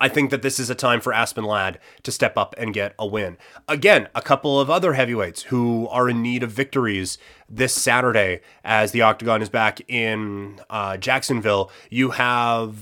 I 0.00 0.08
think 0.08 0.30
that 0.30 0.42
this 0.42 0.58
is 0.58 0.70
a 0.70 0.74
time 0.74 1.00
for 1.00 1.12
Aspen 1.12 1.44
Ladd 1.44 1.78
to 2.02 2.12
step 2.12 2.36
up 2.36 2.54
and 2.58 2.74
get 2.74 2.94
a 2.98 3.06
win. 3.06 3.36
Again, 3.68 4.08
a 4.14 4.22
couple 4.22 4.60
of 4.60 4.70
other 4.70 4.94
heavyweights 4.94 5.42
who 5.42 5.88
are 5.88 6.08
in 6.08 6.22
need 6.22 6.42
of 6.42 6.50
victories 6.50 7.18
this 7.48 7.74
Saturday 7.74 8.40
as 8.64 8.92
the 8.92 9.02
Octagon 9.02 9.42
is 9.42 9.48
back 9.48 9.80
in 9.88 10.60
uh, 10.68 10.96
Jacksonville. 10.96 11.70
You 11.90 12.10
have 12.10 12.76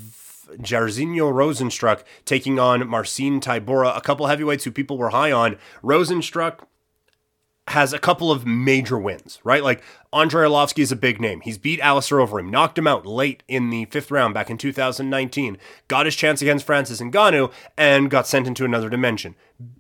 Jairzinho 0.59 1.33
Rozenstruik 1.33 2.03
taking 2.25 2.59
on 2.59 2.87
Marcin 2.87 3.41
Tybura, 3.41 3.97
a 3.97 4.01
couple 4.01 4.27
heavyweights 4.27 4.65
who 4.65 4.71
people 4.71 4.99
were 4.99 5.11
high 5.11 5.33
on. 5.33 5.57
Rozenstruik 5.83 6.61
has 7.69 7.93
a 7.93 7.99
couple 7.99 8.31
of 8.33 8.45
major 8.45 8.99
wins, 8.99 9.39
right? 9.45 9.63
Like 9.63 9.83
Andrei 10.13 10.47
Arlovski 10.47 10.83
is 10.83 10.93
a 10.93 10.97
big 10.97 11.21
name. 11.21 11.41
He's 11.41 11.59
beat 11.59 11.81
Alistair 11.81 12.19
Overeem, 12.19 12.51
knocked 12.51 12.77
him 12.77 12.87
out 12.87 13.07
late 13.07 13.43
in 13.47 13.71
the 13.71 13.85
fifth 13.87 14.11
round 14.11 14.35
back 14.35 14.51
in 14.51 14.59
2019, 14.59 15.57
got 15.89 16.07
his 16.07 16.17
chance 16.17 16.43
against 16.43 16.67
Francis 16.67 17.01
Ngannou, 17.01 17.53
and 17.77 18.11
got 18.11 18.27
sent 18.27 18.47
into 18.47 18.65
another 18.65 18.91
dimension. 18.91 19.37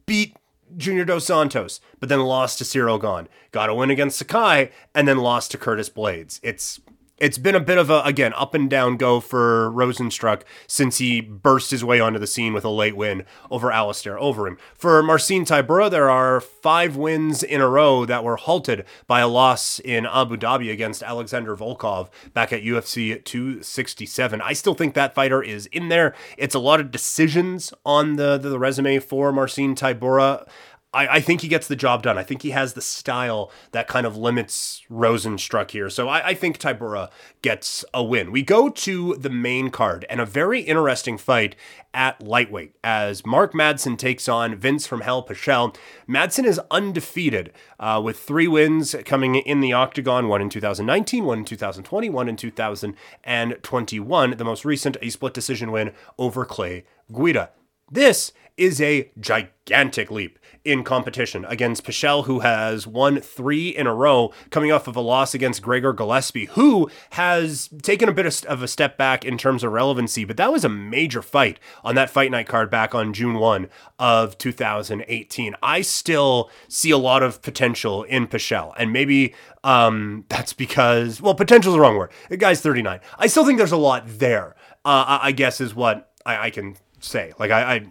Beat 0.07 0.37
Junior 0.77 1.05
Dos 1.05 1.27
Santos, 1.27 1.81
but 1.99 2.09
then 2.09 2.21
lost 2.21 2.59
to 2.59 2.65
Ciryl 2.65 3.01
Gane. 3.01 3.29
Got 3.51 3.69
a 3.69 3.75
win 3.75 3.91
against 3.91 4.17
Sakai, 4.17 4.71
and 4.95 5.07
then 5.07 5.19
lost 5.19 5.51
to 5.51 5.59
Curtis 5.59 5.91
Blaydes. 5.91 6.41
It's 6.43 6.81
it's 7.23 7.39
been 7.39 7.55
a 7.55 7.61
bit 7.61 7.79
of 7.79 7.89
a 7.89 8.03
again 8.03 8.33
up 8.35 8.53
and 8.53 8.69
down 8.69 8.97
go 8.97 9.21
for 9.21 9.71
Rozenstruik 9.71 10.43
since 10.67 10.99
he 10.99 11.21
burst 11.21 11.71
his 11.71 11.85
way 11.85 12.01
onto 12.01 12.19
the 12.19 12.27
scene 12.27 12.53
with 12.53 12.65
a 12.65 12.69
late 12.69 12.97
win 12.97 13.25
over 13.49 13.71
Alistair 13.71 14.17
Overeem. 14.17 14.59
For 14.75 15.01
Marcin 15.05 15.45
Tybura, 15.45 15.89
there 15.89 16.11
are 16.11 16.41
five 16.41 16.97
wins 16.97 17.45
in 17.45 17.61
a 17.61 17.69
row 17.69 18.05
that 18.05 18.25
were 18.25 18.35
halted 18.35 18.85
by 19.07 19.21
a 19.21 19.29
loss 19.29 19.79
in 19.79 20.05
Abu 20.05 20.37
Dhabi 20.37 20.73
against 20.73 21.05
Alexander 21.05 21.57
Volkov 21.57 22.09
back 22.35 22.53
at 22.53 22.65
UFC 22.65 23.23
267. 23.25 24.41
I 24.41 24.53
still 24.53 24.75
think 24.75 24.95
that 24.95 25.15
fighter 25.15 25.41
is 25.41 25.67
in 25.67 25.91
there. 25.91 26.17
It's 26.37 26.57
a 26.57 26.59
lot 26.59 26.81
of 26.81 26.91
decisions 26.91 27.73
on 27.87 28.17
the 28.17 28.37
the, 28.37 28.49
the 28.49 28.59
resume 28.59 28.99
for 28.99 29.31
Marcin 29.31 29.77
Tybura. 29.77 30.49
I, 30.95 31.09
I, 31.09 31.21
think 31.21 31.41
he 31.41 31.49
gets 31.49 31.69
the 31.69 31.77
job 31.77 32.03
done. 32.03 32.19
I 32.19 32.23
think 32.23 32.43
he 32.43 32.51
has 32.51 32.75
the 32.75 32.83
style 32.83 33.51
that 33.71 33.89
kind 33.89 34.07
of 34.07 34.17
limits 34.17 34.83
Rozenstruik 34.91 35.71
here. 35.71 35.89
So 35.89 36.09
I, 36.09 36.29
I, 36.29 36.35
think 36.35 36.59
Tybura 36.59 37.11
gets 37.41 37.85
a 37.95 38.03
win. 38.03 38.31
We 38.31 38.43
go 38.43 38.69
to 38.69 39.17
the 39.17 39.31
main 39.31 39.71
card 39.71 40.05
and 40.11 40.21
a 40.21 40.27
very 40.27 40.61
interesting 40.61 41.17
fight 41.17 41.57
at 41.95 42.23
lightweight 42.23 42.75
as 42.85 43.25
Mark 43.25 43.55
Madsen 43.55 43.97
takes 43.97 44.29
on 44.29 44.57
Vince 44.57 44.87
from 44.87 45.01
Hell 45.01 45.27
Pichel. 45.27 45.75
Madsen 46.09 46.45
is 46.45 46.61
undefeated 46.71 47.53
uh, 47.81 48.01
with 48.03 48.19
three 48.19 48.49
wins 48.49 48.95
coming 49.07 49.37
in 49.37 49.61
the 49.61 49.73
octagon 49.73 50.29
one 50.29 50.43
in 50.43 50.51
2019, 50.51 51.25
one 51.25 51.39
in 51.39 51.45
2020, 51.45 52.11
one 52.11 52.29
in 52.29 52.37
2021. 52.37 54.37
The 54.37 54.45
most 54.45 54.65
recent, 54.65 54.97
a 55.01 55.09
split 55.09 55.33
decision 55.33 55.73
win 55.73 55.93
over 56.19 56.45
Clay 56.45 56.85
Guida. 57.11 57.51
This 57.91 58.33
is 58.57 58.81
a 58.81 59.11
gigantic 59.19 60.11
leap 60.11 60.39
in 60.65 60.85
competition 60.85 61.45
against 61.47 61.85
Pichel, 61.85 62.27
who 62.27 62.41
has 62.41 62.87
won 62.87 63.21
three 63.21 63.69
in 63.71 63.87
a 63.87 63.95
row, 63.95 64.33
coming 64.51 64.71
off 64.71 64.87
of 64.87 64.95
a 64.95 65.01
loss 65.01 65.35
against 65.35 65.63
Gregor 65.63 65.93
Gillespie, 65.93 66.47
who 66.47 66.89
has 67.11 67.69
taken 67.83 68.09
a 68.09 68.13
bit 68.13 68.45
of 68.47 68.63
a 68.63 68.69
step 68.69 68.97
back 68.97 69.25
in 69.25 69.37
terms 69.37 69.65
of 69.65 69.73
relevancy. 69.73 70.25
But 70.25 70.37
that 70.37 70.53
was 70.53 70.65
a 70.65 70.69
major 70.69 71.23
fight 71.23 71.59
on 71.83 71.95
that 71.97 72.11
fight 72.11 72.31
night 72.31 72.47
card 72.47 72.71
back 72.71 72.95
on 72.95 73.13
June 73.13 73.39
1 73.39 73.69
of 73.99 74.39
2018. 74.39 75.57
I 75.63 75.83
still 75.83 76.51
see 76.69 76.91
a 76.91 76.99
lot 76.99 77.23
of 77.23 77.43
potential 77.43 78.05
in 78.05 78.29
Pichel, 78.29 78.73
and 78.77 78.93
maybe 78.93 79.35
um, 79.65 80.25
that's 80.29 80.53
because, 80.53 81.21
well, 81.21 81.35
potential 81.35 81.73
is 81.73 81.77
the 81.77 81.81
wrong 81.81 81.97
word. 81.97 82.13
The 82.29 82.37
guy's 82.37 82.61
39. 82.61 83.01
I 83.19 83.27
still 83.27 83.45
think 83.45 83.59
there's 83.59 83.73
a 83.73 83.77
lot 83.77 84.05
there, 84.07 84.55
uh, 84.85 85.19
I 85.23 85.33
guess, 85.33 85.61
is 85.61 85.75
what 85.75 86.13
I, 86.25 86.47
I 86.47 86.51
can 86.51 86.77
say. 87.03 87.33
Like, 87.39 87.51
I, 87.51 87.75
I 87.75 87.87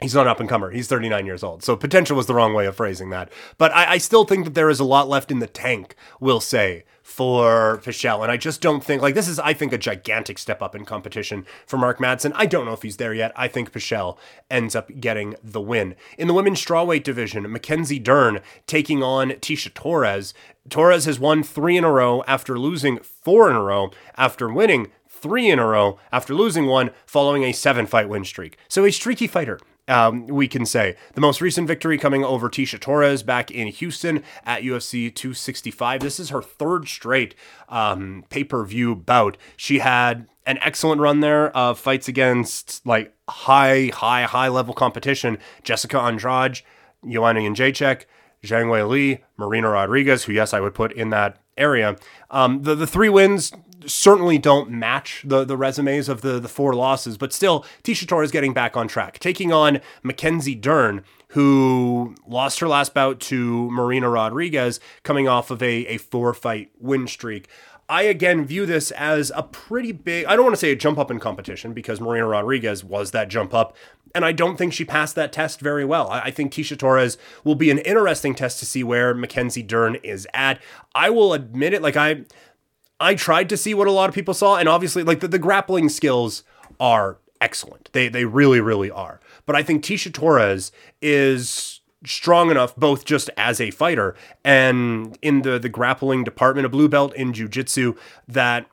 He's 0.00 0.14
not 0.14 0.22
an 0.22 0.28
up 0.28 0.40
and 0.40 0.48
comer. 0.48 0.70
He's 0.70 0.88
39 0.88 1.26
years 1.26 1.42
old. 1.42 1.62
So 1.62 1.76
potential 1.76 2.16
was 2.16 2.26
the 2.26 2.34
wrong 2.34 2.54
way 2.54 2.66
of 2.66 2.76
phrasing 2.76 3.10
that. 3.10 3.30
But 3.58 3.72
I, 3.72 3.92
I, 3.92 3.98
still 3.98 4.24
think 4.24 4.44
that 4.44 4.54
there 4.54 4.70
is 4.70 4.80
a 4.80 4.84
lot 4.84 5.08
left 5.10 5.30
in 5.30 5.40
the 5.40 5.46
tank, 5.46 5.94
we'll 6.20 6.40
say, 6.40 6.84
for 7.02 7.80
Pichel. 7.84 8.22
And 8.22 8.32
I 8.32 8.38
just 8.38 8.62
don't 8.62 8.82
think, 8.82 9.02
like, 9.02 9.14
this 9.14 9.28
is, 9.28 9.38
I 9.38 9.52
think, 9.52 9.74
a 9.74 9.78
gigantic 9.78 10.38
step 10.38 10.62
up 10.62 10.74
in 10.74 10.86
competition 10.86 11.44
for 11.66 11.76
Mark 11.76 11.98
Madsen. 11.98 12.32
I 12.34 12.46
don't 12.46 12.64
know 12.64 12.72
if 12.72 12.82
he's 12.82 12.96
there 12.96 13.12
yet. 13.12 13.32
I 13.36 13.46
think 13.46 13.72
Pichel 13.72 14.16
ends 14.50 14.74
up 14.74 14.90
getting 15.00 15.34
the 15.44 15.60
win. 15.60 15.96
In 16.16 16.28
the 16.28 16.34
women's 16.34 16.64
strawweight 16.64 17.02
division, 17.02 17.50
Mackenzie 17.50 17.98
Dern 17.98 18.40
taking 18.66 19.02
on 19.02 19.30
Tecia 19.32 19.74
Torres. 19.74 20.32
Torres 20.70 21.04
has 21.04 21.20
won 21.20 21.42
three 21.42 21.76
in 21.76 21.84
a 21.84 21.92
row 21.92 22.24
after 22.26 22.58
losing 22.58 23.00
four 23.00 23.50
in 23.50 23.56
a 23.56 23.62
row 23.62 23.90
after 24.16 24.50
winning 24.50 24.90
three 25.20 25.50
in 25.50 25.58
a 25.58 25.66
row 25.66 25.98
after 26.12 26.34
losing 26.34 26.66
one 26.66 26.90
following 27.06 27.44
a 27.44 27.52
seven 27.52 27.86
fight 27.86 28.08
win 28.08 28.24
streak. 28.24 28.56
So 28.68 28.84
a 28.84 28.90
streaky 28.90 29.26
fighter 29.26 29.58
um, 29.90 30.26
we 30.28 30.48
can 30.48 30.64
say. 30.64 30.96
The 31.14 31.20
most 31.20 31.40
recent 31.40 31.66
victory 31.66 31.98
coming 31.98 32.24
over 32.24 32.48
Tecia 32.48 32.78
Torres 32.78 33.22
back 33.22 33.50
in 33.50 33.68
Houston 33.68 34.22
at 34.46 34.62
UFC 34.62 35.14
265. 35.14 36.00
This 36.00 36.20
is 36.20 36.30
her 36.30 36.40
third 36.40 36.88
straight 36.88 37.34
um, 37.68 38.24
pay 38.30 38.44
per 38.44 38.64
view 38.64 38.94
bout. 38.94 39.36
She 39.56 39.80
had 39.80 40.28
an 40.46 40.58
excellent 40.62 41.00
run 41.00 41.20
there 41.20 41.54
of 41.56 41.78
fights 41.78 42.08
against 42.08 42.86
like 42.86 43.14
high, 43.28 43.90
high, 43.92 44.22
high 44.22 44.48
level 44.48 44.74
competition. 44.74 45.38
Jessica 45.64 45.98
Andrade, 45.98 46.62
Joanna 47.06 47.40
Jędrzejczyk, 47.40 48.04
Zhang 48.44 48.66
Weili, 48.66 49.20
Marina 49.36 49.70
Rodriguez, 49.70 50.24
who, 50.24 50.32
yes, 50.32 50.54
I 50.54 50.60
would 50.60 50.74
put 50.74 50.92
in 50.92 51.10
that 51.10 51.38
area. 51.56 51.96
Um, 52.30 52.62
the, 52.62 52.74
the 52.74 52.86
three 52.86 53.08
wins 53.08 53.52
certainly 53.86 54.38
don't 54.38 54.70
match 54.70 55.22
the, 55.24 55.44
the 55.44 55.56
resumes 55.56 56.08
of 56.08 56.20
the, 56.20 56.38
the 56.38 56.48
four 56.48 56.74
losses, 56.74 57.16
but 57.16 57.32
still, 57.32 57.64
Tecia 57.82 58.06
Torres 58.06 58.28
is 58.28 58.32
getting 58.32 58.52
back 58.52 58.76
on 58.76 58.88
track, 58.88 59.18
taking 59.18 59.52
on 59.52 59.80
Mackenzie 60.02 60.54
Dern, 60.54 61.04
who 61.28 62.14
lost 62.26 62.60
her 62.60 62.68
last 62.68 62.94
bout 62.94 63.20
to 63.20 63.70
Marina 63.70 64.08
Rodriguez, 64.08 64.80
coming 65.02 65.28
off 65.28 65.50
of 65.50 65.62
a, 65.62 65.86
a 65.86 65.96
four 65.98 66.34
fight 66.34 66.70
win 66.78 67.06
streak. 67.06 67.48
I 67.88 68.02
again 68.02 68.44
view 68.44 68.66
this 68.66 68.92
as 68.92 69.32
a 69.34 69.42
pretty 69.42 69.90
big, 69.90 70.24
I 70.26 70.36
don't 70.36 70.44
want 70.44 70.54
to 70.54 70.60
say 70.60 70.70
a 70.70 70.76
jump 70.76 70.96
up 70.96 71.10
in 71.10 71.18
competition 71.18 71.72
because 71.72 72.00
Marina 72.00 72.26
Rodriguez 72.26 72.84
was 72.84 73.10
that 73.10 73.28
jump 73.28 73.52
up, 73.52 73.76
and 74.14 74.24
I 74.24 74.30
don't 74.30 74.56
think 74.56 74.72
she 74.72 74.84
passed 74.84 75.16
that 75.16 75.32
test 75.32 75.60
very 75.60 75.84
well. 75.84 76.08
I, 76.08 76.20
I 76.20 76.30
think 76.30 76.52
Tecia 76.52 76.78
Torres 76.78 77.18
will 77.42 77.56
be 77.56 77.70
an 77.70 77.78
interesting 77.78 78.34
test 78.36 78.60
to 78.60 78.66
see 78.66 78.84
where 78.84 79.12
Mackenzie 79.12 79.64
Dern 79.64 79.96
is 79.96 80.26
at. 80.32 80.60
I 80.94 81.10
will 81.10 81.32
admit 81.32 81.74
it, 81.74 81.82
like 81.82 81.96
I 81.96 82.24
I 83.00 83.14
tried 83.14 83.48
to 83.48 83.56
see 83.56 83.72
what 83.74 83.88
a 83.88 83.92
lot 83.92 84.08
of 84.08 84.14
people 84.14 84.34
saw, 84.34 84.56
and 84.56 84.68
obviously, 84.68 85.02
like 85.02 85.20
the, 85.20 85.28
the 85.28 85.38
grappling 85.38 85.88
skills 85.88 86.44
are 86.78 87.18
excellent. 87.40 87.90
They 87.92 88.08
they 88.08 88.24
really 88.24 88.60
really 88.60 88.90
are. 88.90 89.20
But 89.46 89.56
I 89.56 89.62
think 89.62 89.82
Tecia 89.82 90.12
Torres 90.12 90.70
is 91.00 91.80
strong 92.04 92.50
enough 92.50 92.74
both 92.76 93.04
just 93.04 93.28
as 93.36 93.60
a 93.60 93.70
fighter 93.70 94.14
and 94.44 95.18
in 95.22 95.42
the 95.42 95.58
the 95.58 95.68
grappling 95.68 96.24
department 96.24 96.64
of 96.64 96.72
blue 96.72 96.88
belt 96.88 97.14
in 97.14 97.32
jiu-jitsu 97.32 97.94
that 98.26 98.66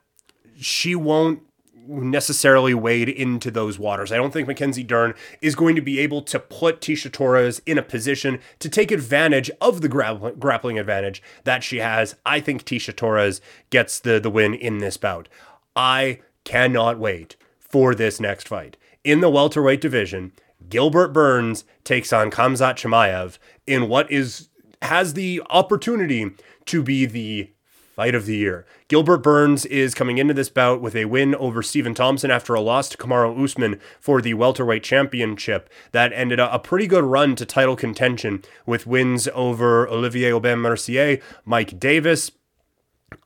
she 0.60 0.96
won't 0.96 1.42
necessarily 1.88 2.74
wade 2.74 3.10
into 3.10 3.50
those 3.50 3.80
waters. 3.80 4.12
I 4.12 4.18
don't 4.18 4.32
think 4.32 4.48
Mackenzie 4.48 4.84
Dern 4.84 5.14
is 5.42 5.56
going 5.56 5.76
to 5.76 5.82
be 5.82 6.00
able 6.00 6.22
to 6.24 6.40
put 6.40 6.82
Tecia 6.82 7.12
Torres 7.12 7.62
in 7.66 7.78
a 7.78 7.84
position 7.84 8.40
to 8.60 8.70
take 8.70 8.92
advantage 8.92 9.50
of 9.62 9.82
the 9.82 9.90
gra- 9.90 10.34
grappling 10.38 10.78
advantage 10.78 11.22
that 11.44 11.64
she 11.64 11.78
has. 11.78 12.16
I 12.26 12.40
think 12.40 12.64
Tecia 12.64 12.96
Torres 12.96 13.42
gets 13.70 14.00
the, 14.00 14.20
the 14.20 14.30
win 14.30 14.54
in 14.54 14.80
this 14.80 14.98
bout. 14.98 15.30
I 15.76 16.22
cannot 16.44 17.00
wait 17.00 17.36
for 17.60 17.94
this 17.94 18.20
next 18.20 18.48
fight. 18.48 18.78
In 19.04 19.22
the 19.22 19.30
welterweight 19.30 19.82
division, 19.82 20.32
Gilbert 20.70 21.10
Burns 21.10 21.64
takes 21.84 22.12
on 22.12 22.32
Kamzat 22.32 22.76
Chimaev 22.76 23.38
in 23.66 23.88
what 23.88 24.12
is 24.12 24.50
has 24.82 25.14
the 25.14 25.42
opportunity 25.50 26.32
to 26.66 26.84
be 26.84 27.06
the 27.06 27.52
fight 27.98 28.14
of 28.14 28.28
the 28.28 28.38
year. 28.38 28.64
Gilbert 28.90 29.24
Burns 29.24 29.66
is 29.66 29.96
coming 29.96 30.20
into 30.20 30.34
this 30.36 30.50
bout 30.50 30.82
with 30.82 30.96
a 30.96 31.06
win 31.06 31.34
over 31.34 31.64
Stephen 31.64 31.96
Thompson 31.96 32.30
after 32.30 32.54
a 32.54 32.62
loss 32.62 32.90
to 32.90 32.98
Kamaru 32.98 33.44
Usman 33.44 33.80
for 34.00 34.22
the 34.22 34.36
welterweight 34.36 34.84
championship. 34.84 35.68
That 35.94 36.14
ended 36.14 36.40
a 36.40 36.60
pretty 36.60 36.86
good 36.86 37.04
run 37.04 37.36
to 37.38 37.46
title 37.46 37.76
contention 37.76 38.44
with 38.68 38.86
wins 38.86 39.28
over 39.34 39.90
Olivier 39.90 40.32
Aubin 40.32 40.60
Mercier, 40.60 41.20
Mike 41.44 41.80
Davis, 41.80 42.32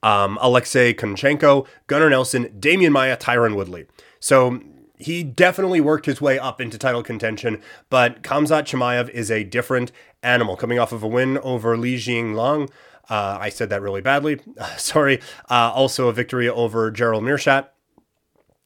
um, 0.02 0.40
Alexei 0.42 0.94
Kunchenko, 0.94 1.68
Gunnar 1.88 2.10
Nelson, 2.10 2.46
Demian 2.58 2.94
Maya, 2.94 3.18
Tyron 3.18 3.58
Woodley. 3.58 3.88
So 4.22 4.62
he 4.98 5.22
definitely 5.22 5.82
worked 5.82 6.06
his 6.06 6.22
way 6.22 6.40
up 6.40 6.62
into 6.62 6.78
title 6.78 7.04
contention, 7.04 7.62
but 7.90 8.24
Kamzat 8.24 8.64
Chimaev 8.64 9.10
is 9.10 9.30
a 9.30 9.44
different 9.44 9.92
animal, 10.24 10.56
coming 10.56 10.80
off 10.80 10.94
of 10.94 11.04
a 11.04 11.08
win 11.08 11.40
over 11.40 11.76
Li 11.76 11.98
Jingliang. 11.98 12.70
Uh, 13.10 13.38
I 13.40 13.50
said 13.50 13.70
that 13.70 13.82
really 13.82 14.02
badly. 14.02 14.40
sorry. 14.78 15.20
Uh, 15.50 15.72
also 15.74 16.08
a 16.08 16.14
victory 16.14 16.48
over 16.48 16.92
Gerald 16.92 17.24
Meerschaert 17.24 17.68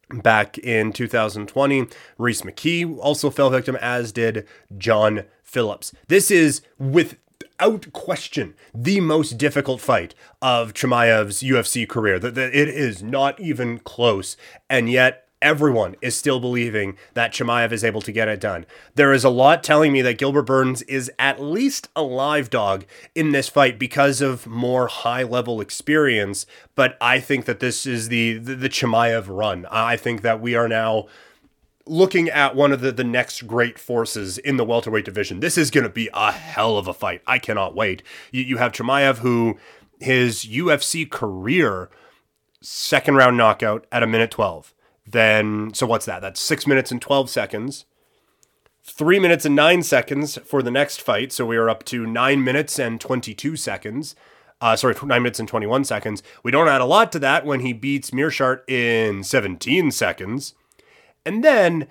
back 0.10 0.58
in 0.58 0.94
2020. 0.94 1.88
Rhys 2.18 2.42
McKee 2.42 2.98
also 3.00 3.30
fell 3.30 3.50
victim, 3.50 3.76
as 3.78 4.12
did 4.12 4.48
John 4.78 5.24
Phillips. 5.44 5.94
This 6.08 6.30
is 6.30 6.62
without 6.78 7.92
question 7.94 8.56
the 8.74 9.00
most 9.00 9.38
difficult 9.38 9.82
fight 9.82 10.14
of 10.42 10.74
Chimaev's 10.74 11.42
UFC 11.42 11.88
career. 11.88 12.20
That 12.20 12.38
it 12.38 12.70
is 12.70 13.02
not 13.02 13.40
even 13.40 13.80
close, 13.80 14.38
and 14.70 14.90
yet 14.90 15.25
everyone 15.46 15.96
is 16.02 16.16
still 16.16 16.40
believing 16.40 16.98
that 17.14 17.32
Chimaev 17.32 17.72
is 17.72 17.84
able 17.84 18.02
to 18.02 18.12
get 18.12 18.28
it 18.28 18.42
done. 18.42 18.66
There 18.96 19.14
is 19.14 19.24
a 19.24 19.30
lot 19.30 19.64
telling 19.64 19.94
me 19.94 20.02
that 20.02 20.18
Gilbert 20.18 20.48
Burns 20.48 20.82
is 20.82 21.12
at 21.20 21.40
least 21.40 21.88
a 21.96 22.02
live 22.02 22.50
dog 22.50 22.84
in 23.14 23.32
this 23.32 23.48
fight 23.48 23.78
because 23.78 24.22
of 24.22 24.48
more 24.48 24.88
high 24.88 25.22
level 25.22 25.62
experience. 25.62 26.48
But 26.74 26.98
I 27.00 27.20
think 27.20 27.46
that 27.46 27.60
this 27.60 27.86
is 27.86 28.10
the, 28.10 28.40
the, 28.40 28.56
the 28.56 28.70
Chimaev 28.70 29.26
run. 29.28 29.68
I 29.70 29.98
think 29.98 30.24
that 30.24 30.42
we 30.42 30.56
are 30.56 30.68
now 30.68 31.06
looking 31.86 32.28
at 32.28 32.56
one 32.56 32.72
of 32.72 32.82
the, 32.82 32.92
the 32.92 33.04
next 33.04 33.46
great 33.46 33.78
forces 33.78 34.40
in 34.40 34.58
the 34.58 34.66
welterweight 34.66 35.06
division. 35.06 35.42
This 35.42 35.60
is 35.60 35.70
going 35.70 35.84
to 35.84 35.92
be 35.92 36.10
a 36.12 36.32
hell 36.32 36.80
of 36.80 36.88
a 36.88 36.94
fight. 36.94 37.22
I 37.28 37.38
cannot 37.38 37.76
wait. 37.76 38.02
You, 38.32 38.42
you 38.42 38.58
have 38.58 38.72
Chimaev, 38.72 39.20
who 39.20 39.60
his 40.00 40.44
UFC 40.44 41.08
career 41.08 41.92
second 42.62 43.14
round 43.14 43.38
knockout 43.38 43.86
at 43.92 44.02
a 44.02 44.08
minute 44.08 44.32
12 44.32 44.74
then, 45.06 45.74
so 45.74 45.86
what's 45.86 46.06
that? 46.06 46.22
That's 46.22 46.40
six 46.40 46.66
minutes 46.66 46.92
and 46.92 47.02
12 47.02 47.30
seconds. 47.30 47.86
Three 48.84 49.20
minutes 49.20 49.46
and 49.46 49.56
nine 49.56 49.84
seconds 49.84 50.38
for 50.46 50.62
the 50.62 50.72
next 50.72 51.02
fight. 51.02 51.32
So 51.32 51.46
we 51.46 51.58
are 51.58 51.70
up 51.70 51.84
to 51.86 52.06
nine 52.06 52.44
minutes 52.44 52.78
and 52.80 53.00
22 53.00 53.56
seconds. 53.56 54.16
Uh, 54.62 54.76
sorry, 54.76 54.96
nine 55.04 55.24
minutes 55.24 55.40
and 55.40 55.50
21 55.50 55.84
seconds. 55.84 56.24
We 56.44 56.52
don't 56.52 56.68
add 56.68 56.82
a 56.82 56.86
lot 56.86 57.12
to 57.12 57.20
that 57.20 57.46
when 57.46 57.60
he 57.60 57.74
beats 57.74 58.12
Meerschaert 58.12 58.62
in 58.70 59.24
17 59.24 59.92
seconds. 59.92 60.54
And 61.26 61.44
then 61.44 61.88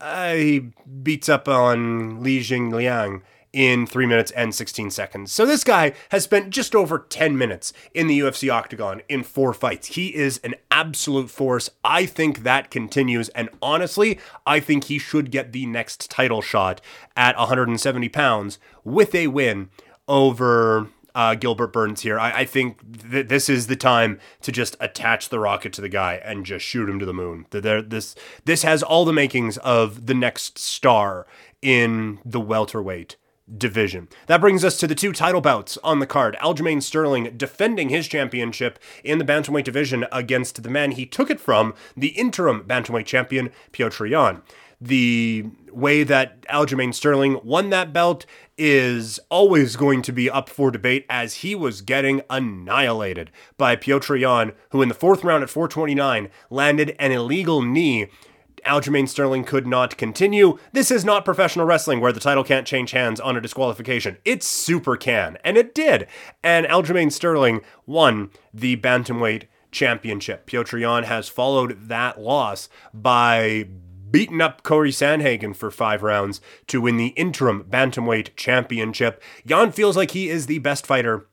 uh, 0.00 0.34
he 0.34 0.70
beats 1.02 1.28
up 1.28 1.48
on 1.48 2.22
Li 2.22 2.40
Jingliang 2.40 3.22
in 3.52 3.86
3 3.86 4.06
minutes 4.06 4.30
and 4.32 4.54
16 4.54 4.90
seconds. 4.90 5.32
So 5.32 5.46
this 5.46 5.64
guy 5.64 5.92
has 6.10 6.24
spent 6.24 6.50
just 6.50 6.74
over 6.74 6.98
10 6.98 7.36
minutes 7.36 7.72
in 7.94 8.06
the 8.06 8.20
UFC 8.20 8.52
octagon 8.52 9.02
in 9.08 9.22
four 9.22 9.52
fights. 9.52 9.88
He 9.88 10.14
is 10.14 10.38
an 10.44 10.54
absolute 10.70 11.30
force. 11.30 11.70
I 11.84 12.06
think 12.06 12.42
that 12.42 12.70
continues. 12.70 13.28
And 13.30 13.48
honestly, 13.62 14.18
I 14.46 14.60
think 14.60 14.84
he 14.84 14.98
should 14.98 15.30
get 15.30 15.52
the 15.52 15.66
next 15.66 16.10
title 16.10 16.42
shot 16.42 16.80
at 17.16 17.36
170 17.36 18.08
pounds 18.08 18.58
with 18.84 19.14
a 19.14 19.28
win 19.28 19.70
over 20.06 20.88
uh, 21.14 21.34
Gilbert 21.34 21.72
Burns 21.72 22.02
here. 22.02 22.18
I, 22.18 22.40
I 22.40 22.44
think 22.44 23.10
th- 23.10 23.26
this 23.26 23.48
is 23.48 23.66
the 23.66 23.74
time 23.74 24.20
to 24.42 24.52
just 24.52 24.76
attach 24.78 25.30
the 25.30 25.40
rocket 25.40 25.72
to 25.74 25.80
the 25.80 25.88
guy 25.88 26.14
and 26.24 26.46
just 26.46 26.64
shoot 26.64 26.88
him 26.88 27.00
to 27.00 27.06
the 27.06 27.12
moon. 27.12 27.46
There, 27.50 27.82
this 27.82 28.14
this 28.44 28.62
has 28.62 28.84
all 28.84 29.04
the 29.04 29.12
makings 29.12 29.58
of 29.58 30.06
the 30.06 30.14
next 30.14 30.58
star 30.58 31.26
in 31.60 32.20
the 32.24 32.40
welterweight 32.40 33.16
division. 33.56 34.08
That 34.26 34.40
brings 34.40 34.64
us 34.64 34.78
to 34.78 34.86
the 34.86 34.94
two 34.94 35.12
title 35.12 35.40
bouts 35.40 35.78
on 35.84 35.98
the 35.98 36.06
card. 36.06 36.36
Aljamain 36.40 36.82
Sterling 36.82 37.34
defending 37.36 37.88
his 37.88 38.08
championship 38.08 38.78
in 39.04 39.18
the 39.18 39.24
bantamweight 39.24 39.64
division 39.64 40.06
against 40.12 40.62
the 40.62 40.70
man 40.70 40.92
he 40.92 41.06
took 41.06 41.30
it 41.30 41.40
from, 41.40 41.74
the 41.96 42.08
interim 42.08 42.64
bantamweight 42.64 43.06
champion 43.06 43.50
Petr 43.72 44.08
Yan. 44.08 44.42
The 44.80 45.46
way 45.72 46.04
that 46.04 46.42
Aljamain 46.42 46.94
Sterling 46.94 47.40
won 47.42 47.70
that 47.70 47.92
belt 47.92 48.26
is 48.56 49.18
always 49.28 49.76
going 49.76 50.02
to 50.02 50.12
be 50.12 50.30
up 50.30 50.48
for 50.48 50.70
debate 50.70 51.04
as 51.08 51.36
he 51.36 51.54
was 51.54 51.80
getting 51.80 52.22
annihilated 52.30 53.30
by 53.56 53.76
Petr 53.76 54.18
Yan, 54.18 54.52
who 54.70 54.82
in 54.82 54.88
the 54.88 54.94
fourth 54.94 55.24
round 55.24 55.42
at 55.42 55.50
429 55.50 56.28
landed 56.50 56.94
an 56.98 57.12
illegal 57.12 57.62
knee 57.62 58.08
Aljamain 58.64 59.08
Sterling 59.08 59.44
could 59.44 59.66
not 59.66 59.96
continue. 59.96 60.58
This 60.72 60.90
is 60.90 61.04
not 61.04 61.24
professional 61.24 61.66
wrestling 61.66 62.00
where 62.00 62.12
the 62.12 62.20
title 62.20 62.44
can't 62.44 62.66
change 62.66 62.92
hands 62.92 63.20
on 63.20 63.36
a 63.36 63.40
disqualification. 63.40 64.18
It 64.24 64.42
super 64.42 64.96
can, 64.96 65.38
and 65.44 65.56
it 65.56 65.74
did. 65.74 66.06
And 66.42 66.66
Aljamain 66.66 67.12
Sterling 67.12 67.60
won 67.86 68.30
the 68.52 68.76
Bantamweight 68.76 69.44
Championship. 69.70 70.46
Petr 70.46 70.80
Yan 70.80 71.04
has 71.04 71.28
followed 71.28 71.88
that 71.88 72.20
loss 72.20 72.68
by 72.92 73.68
beating 74.10 74.40
up 74.40 74.62
Corey 74.62 74.90
Sandhagen 74.90 75.54
for 75.54 75.70
five 75.70 76.02
rounds 76.02 76.40
to 76.66 76.80
win 76.80 76.96
the 76.96 77.08
interim 77.08 77.64
Bantamweight 77.64 78.34
Championship. 78.36 79.22
Yan 79.44 79.72
feels 79.72 79.96
like 79.96 80.12
he 80.12 80.28
is 80.28 80.46
the 80.46 80.58
best 80.58 80.86
fighter 80.86 81.27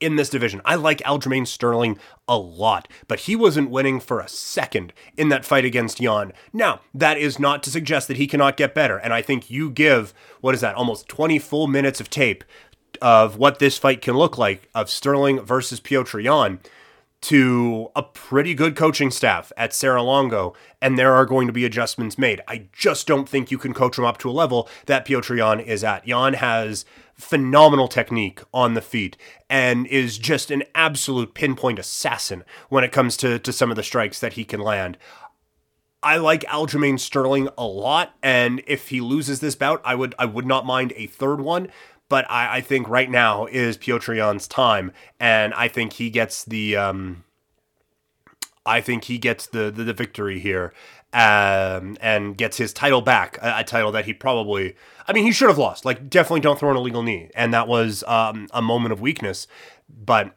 in 0.00 0.16
this 0.16 0.30
division. 0.30 0.60
I 0.64 0.74
like 0.74 0.98
Aljamain 0.98 1.46
Sterling 1.46 1.98
a 2.26 2.36
lot, 2.36 2.88
but 3.06 3.20
he 3.20 3.36
wasn't 3.36 3.70
winning 3.70 4.00
for 4.00 4.20
a 4.20 4.28
second 4.28 4.92
in 5.16 5.28
that 5.28 5.44
fight 5.44 5.64
against 5.64 6.00
Yan. 6.00 6.32
Now, 6.52 6.80
that 6.94 7.18
is 7.18 7.38
not 7.38 7.62
to 7.64 7.70
suggest 7.70 8.08
that 8.08 8.16
he 8.16 8.26
cannot 8.26 8.56
get 8.56 8.74
better, 8.74 8.96
and 8.96 9.12
I 9.12 9.22
think 9.22 9.50
you 9.50 9.70
give, 9.70 10.14
what 10.40 10.54
is 10.54 10.62
that, 10.62 10.74
almost 10.74 11.08
20 11.08 11.38
full 11.38 11.66
minutes 11.66 12.00
of 12.00 12.10
tape 12.10 12.42
of 13.00 13.36
what 13.36 13.58
this 13.58 13.78
fight 13.78 14.02
can 14.02 14.16
look 14.16 14.36
like 14.36 14.68
of 14.74 14.90
Sterling 14.90 15.40
versus 15.40 15.80
Petr 15.80 16.22
Yan 16.22 16.58
to 17.22 17.90
a 17.94 18.02
pretty 18.02 18.54
good 18.54 18.74
coaching 18.74 19.10
staff 19.10 19.52
at 19.56 19.74
Serra-Longo, 19.74 20.54
and 20.80 20.98
there 20.98 21.12
are 21.12 21.26
going 21.26 21.46
to 21.46 21.52
be 21.52 21.64
adjustments 21.64 22.16
made. 22.16 22.40
I 22.48 22.68
just 22.72 23.06
don't 23.06 23.28
think 23.28 23.50
you 23.50 23.58
can 23.58 23.74
coach 23.74 23.98
him 23.98 24.04
up 24.04 24.18
to 24.18 24.30
a 24.30 24.32
level 24.32 24.68
that 24.86 25.06
Petr 25.06 25.36
Yan 25.36 25.60
is 25.60 25.84
at. 25.84 26.06
Yan 26.06 26.34
has 26.34 26.84
phenomenal 27.14 27.88
technique 27.88 28.40
on 28.54 28.72
the 28.72 28.80
feet 28.80 29.16
and 29.50 29.86
is 29.86 30.16
just 30.16 30.50
an 30.50 30.62
absolute 30.74 31.34
pinpoint 31.34 31.78
assassin 31.78 32.44
when 32.70 32.82
it 32.82 32.92
comes 32.92 33.16
to, 33.18 33.38
to 33.38 33.52
some 33.52 33.70
of 33.70 33.76
the 33.76 33.82
strikes 33.82 34.18
that 34.20 34.32
he 34.32 34.44
can 34.44 34.60
land. 34.60 34.96
I 36.02 36.16
like 36.16 36.44
Aljamain 36.44 36.98
Sterling 36.98 37.50
a 37.58 37.66
lot, 37.66 38.14
and 38.22 38.62
if 38.66 38.88
he 38.88 39.02
loses 39.02 39.40
this 39.40 39.54
bout, 39.54 39.82
I 39.84 39.94
would 39.94 40.14
I 40.18 40.24
would 40.24 40.46
not 40.46 40.64
mind 40.64 40.94
a 40.96 41.06
third 41.06 41.42
one. 41.42 41.68
But 42.10 42.30
I, 42.30 42.56
I 42.56 42.60
think 42.60 42.90
right 42.90 43.10
now 43.10 43.46
is 43.46 43.78
Petr 43.78 44.14
Yan's 44.14 44.46
time, 44.46 44.92
and 45.18 45.54
I 45.54 45.68
think 45.68 45.94
he 45.94 46.10
gets 46.10 46.44
the 46.44 46.76
um, 46.76 47.24
I 48.66 48.82
think 48.82 49.04
he 49.04 49.16
gets 49.16 49.46
the 49.46 49.70
the, 49.70 49.84
the 49.84 49.94
victory 49.94 50.40
here 50.40 50.74
um, 51.12 51.96
and 52.00 52.36
gets 52.36 52.56
his 52.56 52.72
title 52.72 53.00
back, 53.00 53.38
a, 53.40 53.58
a, 53.58 53.64
title 53.64 53.90
that 53.92 54.04
he 54.04 54.12
probably, 54.12 54.76
I 55.08 55.12
mean, 55.12 55.24
he 55.24 55.32
should 55.32 55.48
have 55.48 55.58
lost. 55.58 55.84
Like, 55.84 56.08
definitely 56.08 56.40
don't 56.40 56.58
throw 56.58 56.70
an 56.70 56.76
illegal 56.76 57.02
knee, 57.02 57.30
and 57.34 57.52
that 57.52 57.66
was 57.66 58.04
um, 58.04 58.46
a 58.52 58.62
moment 58.62 58.92
of 58.92 59.00
weakness. 59.00 59.48
But 59.88 60.36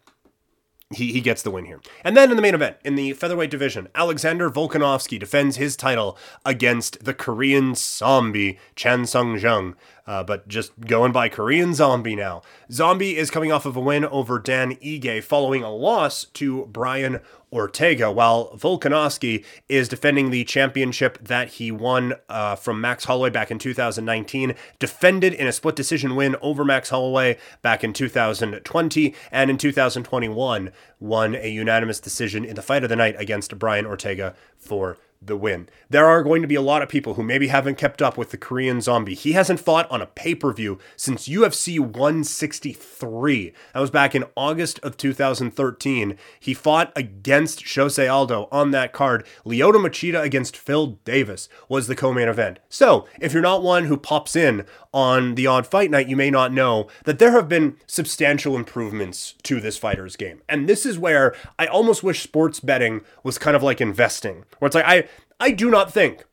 he, 0.90 1.12
he 1.12 1.22
gets 1.22 1.42
the 1.42 1.52
win 1.52 1.66
here. 1.66 1.82
And 2.04 2.16
then 2.16 2.30
in 2.30 2.36
the 2.36 2.42
main 2.42 2.56
event, 2.56 2.78
in 2.84 2.96
the 2.96 3.14
featherweight 3.14 3.50
division, 3.50 3.88
Alexander 3.96 4.50
Volkanovski 4.50 5.20
defends 5.20 5.58
his 5.58 5.76
title 5.76 6.18
against 6.46 7.04
the 7.04 7.14
Korean 7.14 7.76
zombie 7.76 8.60
Chan 8.76 9.08
Sung 9.08 9.38
Jung. 9.38 9.76
Uh, 10.06 10.24
but 10.24 10.48
just 10.48 10.78
going 10.82 11.12
by 11.12 11.30
Korean 11.30 11.74
Zombie 11.74 12.16
now. 12.16 12.42
Zombie 12.70 13.16
is 13.16 13.32
coming 13.32 13.52
off 13.52 13.66
of 13.66 13.78
a 13.78 13.80
win 13.80 14.04
over 14.06 14.38
Dan 14.38 14.76
Ige 14.76 15.24
following 15.24 15.64
a 15.64 15.74
loss 15.74 16.26
to 16.26 16.66
Brian 16.66 17.22
Ortega, 17.54 18.12
while 18.12 18.50
Volkanovski 18.58 19.46
is 19.70 19.88
defending 19.88 20.32
the 20.32 20.44
championship 20.44 21.20
that 21.20 21.50
he 21.50 21.72
won 21.72 22.16
uh, 22.28 22.56
from 22.56 22.82
Max 22.82 23.06
Holloway 23.06 23.30
back 23.30 23.52
in 23.52 23.60
2019, 23.60 24.56
defended 24.80 25.34
in 25.34 25.46
a 25.46 25.52
split 25.52 25.76
decision 25.76 26.16
win 26.16 26.36
over 26.42 26.66
Max 26.66 26.90
Holloway 26.90 27.38
back 27.62 27.84
in 27.84 27.94
2020, 27.94 29.16
and 29.32 29.50
in 29.52 29.58
2021 29.58 30.72
won 31.00 31.36
a 31.36 31.50
unanimous 31.50 32.00
decision 32.00 32.44
in 32.44 32.56
the 32.56 32.62
fight 32.64 32.84
of 32.84 32.90
the 32.90 32.96
night 32.96 33.16
against 33.20 33.58
Brian 33.60 33.86
Ortega 33.86 34.34
for 34.58 34.98
the 35.28 35.38
win. 35.38 35.70
There 35.90 36.06
are 36.06 36.24
going 36.24 36.42
to 36.42 36.48
be 36.48 36.56
a 36.56 36.62
lot 36.62 36.82
of 36.82 36.90
people 36.90 37.14
who 37.16 37.24
maybe 37.24 37.48
haven't 37.48 37.78
kept 37.78 38.02
up 38.02 38.18
with 38.18 38.32
the 38.32 38.38
Korean 38.38 38.82
Zombie. 38.82 39.16
He 39.16 39.34
hasn't 39.34 39.60
fought 39.60 39.90
on 39.92 40.02
a 40.02 40.08
pay 40.08 40.36
per 40.36 40.54
view 40.54 40.80
since 40.96 41.28
UFC 41.28 41.80
163. 41.80 43.54
That 43.74 43.80
was 43.80 43.92
back 43.92 44.16
in 44.16 44.26
August 44.36 44.80
of 44.80 44.98
2013. 44.98 46.18
He 46.40 46.54
fought 46.54 46.92
against 46.96 47.76
Jose 47.76 48.08
Aldo 48.08 48.48
on 48.52 48.72
that 48.72 48.94
card. 48.94 49.26
Lyoto 49.46 49.76
Machida 49.76 50.22
against 50.22 50.58
Phil 50.58 51.00
Davis 51.06 51.50
was 51.70 51.88
the 51.88 51.96
co 51.96 52.14
main 52.14 52.28
event. 52.28 52.60
So, 52.70 53.08
if 53.20 53.34
you're 53.34 53.42
not 53.42 53.64
one 53.64 53.86
who 53.86 53.98
pops 53.98 54.36
in 54.36 54.66
on 54.94 55.36
the 55.36 55.48
odd 55.48 55.66
fight 55.66 55.90
night, 55.90 56.08
you 56.08 56.16
may 56.16 56.30
not 56.30 56.54
know 56.54 56.88
that 57.06 57.20
there 57.20 57.32
have 57.32 57.50
been 57.50 57.78
substantial 57.88 58.56
improvements 58.56 59.34
to 59.44 59.60
this 59.60 59.78
fighter's 59.78 60.16
game. 60.16 60.42
And 60.48 60.70
this 60.70 60.86
is 60.86 61.00
where 61.00 61.36
I 61.58 61.66
almost 61.66 62.04
wish 62.04 62.22
sports 62.22 62.60
betting 62.60 63.02
was 63.24 63.38
kind 63.38 63.56
of 63.56 63.64
like 63.64 63.82
investing, 63.82 64.46
where 64.60 64.68
it's 64.68 64.76
like, 64.76 64.86
I, 64.86 65.08
I 65.40 65.52
do 65.52 65.70
not 65.70 65.92
think 65.94 66.26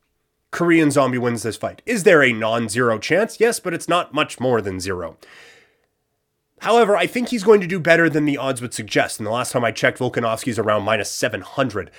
Korean 0.50 0.90
Zombie 0.90 1.18
wins 1.18 1.42
this 1.42 1.56
fight. 1.56 1.82
Is 1.86 2.04
there 2.04 2.22
a 2.22 2.32
non 2.32 2.68
zero 2.68 2.98
chance? 2.98 3.40
Yes, 3.40 3.60
but 3.60 3.74
it's 3.74 3.88
not 3.88 4.14
much 4.14 4.40
more 4.40 4.60
than 4.60 4.80
zero. 4.80 5.16
However, 6.60 6.96
I 6.96 7.06
think 7.06 7.28
he's 7.28 7.44
going 7.44 7.60
to 7.62 7.66
do 7.66 7.80
better 7.80 8.10
than 8.10 8.26
the 8.26 8.36
odds 8.36 8.60
would 8.60 8.74
suggest. 8.74 9.18
And 9.18 9.26
the 9.26 9.30
last 9.30 9.52
time 9.52 9.64
I 9.64 9.72
checked, 9.72 9.98
Volkanovski's 9.98 10.58
around 10.58 10.82
minus 10.82 11.10
700 11.10 11.90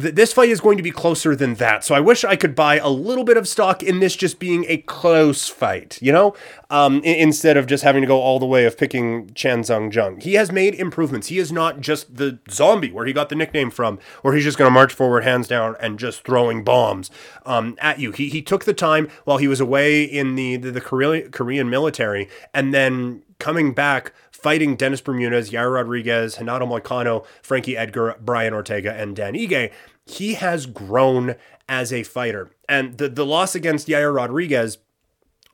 th- 0.00 0.14
this 0.14 0.32
fight 0.32 0.48
is 0.48 0.60
going 0.60 0.76
to 0.76 0.82
be 0.82 0.90
closer 0.90 1.34
than 1.36 1.54
that. 1.54 1.84
So 1.84 1.94
I 1.94 2.00
wish 2.00 2.24
I 2.24 2.36
could 2.36 2.54
buy 2.54 2.78
a 2.78 2.88
little 2.88 3.24
bit 3.24 3.36
of 3.36 3.48
stock 3.48 3.82
in 3.82 4.00
this 4.00 4.16
just 4.16 4.38
being 4.38 4.64
a 4.68 4.78
close 4.78 5.48
fight, 5.48 5.98
you 6.00 6.12
know, 6.12 6.34
um, 6.70 7.02
I- 7.04 7.08
instead 7.08 7.56
of 7.56 7.66
just 7.66 7.84
having 7.84 8.02
to 8.02 8.06
go 8.06 8.20
all 8.20 8.38
the 8.38 8.46
way 8.46 8.64
of 8.64 8.78
picking 8.78 9.32
Chan 9.34 9.64
Sung 9.64 9.90
Jung. 9.90 10.20
He 10.20 10.34
has 10.34 10.50
made 10.52 10.74
improvements. 10.74 11.28
He 11.28 11.38
is 11.38 11.52
not 11.52 11.80
just 11.80 12.16
the 12.16 12.38
zombie 12.50 12.90
where 12.90 13.06
he 13.06 13.12
got 13.12 13.28
the 13.28 13.34
nickname 13.36 13.70
from, 13.70 13.98
where 14.22 14.34
he's 14.34 14.44
just 14.44 14.58
going 14.58 14.68
to 14.68 14.74
march 14.74 14.92
forward, 14.92 15.24
hands 15.24 15.48
down, 15.48 15.76
and 15.80 15.98
just 15.98 16.24
throwing 16.24 16.64
bombs 16.64 17.10
um, 17.44 17.76
at 17.80 17.98
you. 17.98 18.12
He, 18.12 18.28
he 18.28 18.42
took 18.42 18.64
the 18.64 18.74
time 18.74 19.08
while 19.24 19.38
he 19.38 19.48
was 19.48 19.60
away 19.60 20.02
in 20.04 20.34
the, 20.34 20.56
the, 20.56 20.70
the 20.70 20.80
Korean, 20.80 21.30
Korean 21.30 21.68
military 21.68 22.28
and 22.54 22.72
then 22.72 23.22
coming 23.42 23.72
back 23.72 24.12
fighting 24.30 24.76
Dennis 24.76 25.00
Bermudez, 25.00 25.50
Yair 25.50 25.74
Rodriguez, 25.74 26.38
Renato 26.38 26.64
Moicano, 26.64 27.26
Frankie 27.42 27.76
Edgar, 27.76 28.16
Brian 28.20 28.54
Ortega, 28.54 28.94
and 28.94 29.16
Dan 29.16 29.34
Ige, 29.34 29.72
he 30.06 30.34
has 30.34 30.66
grown 30.66 31.34
as 31.68 31.92
a 31.92 32.04
fighter. 32.04 32.50
And 32.68 32.98
the, 32.98 33.08
the 33.08 33.26
loss 33.26 33.56
against 33.56 33.88
Yair 33.88 34.14
Rodriguez 34.14 34.78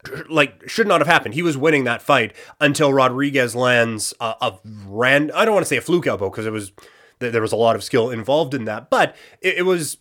like 0.29 0.69
should 0.69 0.87
not 0.87 1.01
have 1.01 1.09
happened. 1.09 1.33
He 1.33 1.43
was 1.43 1.57
winning 1.57 1.85
that 1.85 2.03
fight 2.03 2.37
until 2.61 2.93
Rodriguez 2.93 3.57
lands 3.57 4.13
a, 4.21 4.35
a 4.41 4.59
ran. 4.87 5.31
I 5.33 5.47
don't 5.47 5.55
want 5.55 5.65
to 5.65 5.69
say 5.69 5.79
a 5.79 5.83
fluke 5.83 6.07
elbow 6.07 6.29
because 6.29 6.45
it 6.45 6.53
was 6.53 6.73
there 7.21 7.43
was 7.43 7.53
a 7.53 7.57
lot 7.57 7.75
of 7.75 7.83
skill 7.83 8.11
involved 8.11 8.53
in 8.53 8.67
that, 8.67 8.91
but 8.91 9.17
it, 9.41 9.59
it 9.59 9.63
was 9.63 9.97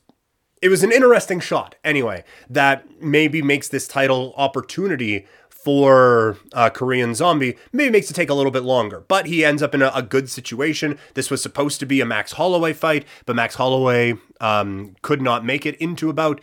it 0.62 0.70
was 0.70 0.84
an 0.84 0.92
interesting 0.92 1.40
shot 1.40 1.76
anyway 1.84 2.24
that 2.50 3.02
maybe 3.02 3.42
makes 3.42 3.68
this 3.68 3.88
title 3.88 4.34
opportunity 4.38 5.26
for 5.68 6.38
uh, 6.54 6.70
Korean 6.70 7.14
Zombie 7.14 7.58
maybe 7.74 7.92
makes 7.92 8.10
it 8.10 8.14
take 8.14 8.30
a 8.30 8.34
little 8.34 8.54
bit 8.54 8.64
longer, 8.64 9.04
but 9.10 9.26
he 9.26 9.44
ends 9.44 9.62
up 9.62 9.76
in 9.76 9.82
a, 9.82 9.92
a, 9.94 10.02
good 10.02 10.30
situation. 10.30 10.98
This 11.14 11.30
was 11.30 11.44
supposed 11.44 11.82
to 11.82 11.86
be 11.86 12.00
a 12.00 12.06
Max 12.06 12.32
Holloway 12.32 12.72
fight, 12.72 13.06
but 13.26 13.36
Max 13.36 13.56
Holloway 13.56 14.14
um, 14.40 14.96
could 15.02 15.22
not 15.22 15.44
make 15.44 15.66
it 15.66 15.76
into 15.76 16.10
about 16.10 16.40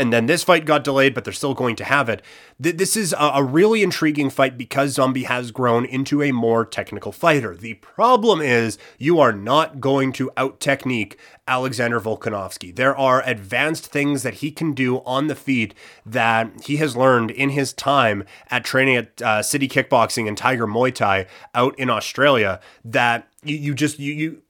and 0.00 0.10
then 0.10 0.24
this 0.24 0.42
fight 0.42 0.64
got 0.64 0.82
delayed, 0.82 1.12
but 1.12 1.24
they're 1.24 1.32
still 1.32 1.52
going 1.52 1.76
to 1.76 1.84
have 1.84 2.08
it. 2.08 2.22
This 2.58 2.96
is 2.96 3.14
a 3.18 3.44
really 3.44 3.82
intriguing 3.82 4.30
fight 4.30 4.56
because 4.56 4.92
Zombie 4.92 5.24
has 5.24 5.50
grown 5.50 5.84
into 5.84 6.22
a 6.22 6.32
more 6.32 6.64
technical 6.64 7.12
fighter. 7.12 7.54
The 7.54 7.74
problem 7.74 8.40
is 8.40 8.78
you 8.96 9.20
are 9.20 9.32
not 9.32 9.78
going 9.78 10.12
to 10.14 10.30
out 10.38 10.58
technique 10.58 11.18
Alexander 11.46 12.00
Volkanovski. 12.00 12.74
There 12.74 12.96
are 12.96 13.22
advanced 13.26 13.88
things 13.88 14.22
that 14.22 14.34
he 14.34 14.50
can 14.50 14.72
do 14.72 15.00
on 15.00 15.26
the 15.26 15.34
feet 15.34 15.74
that 16.06 16.64
he 16.64 16.78
has 16.78 16.96
learned 16.96 17.30
in 17.30 17.50
his 17.50 17.74
time 17.74 18.24
at 18.50 18.64
training 18.64 18.96
at 18.96 19.20
uh, 19.20 19.42
City 19.42 19.68
Kickboxing 19.68 20.26
and 20.26 20.38
Tiger 20.38 20.66
Muay 20.66 20.94
Thai 20.94 21.26
out 21.54 21.78
in 21.78 21.90
Australia 21.90 22.58
that 22.84 23.28
you, 23.42 23.56
you 23.56 23.74
just 23.74 23.98
you 23.98 24.12
you 24.12 24.42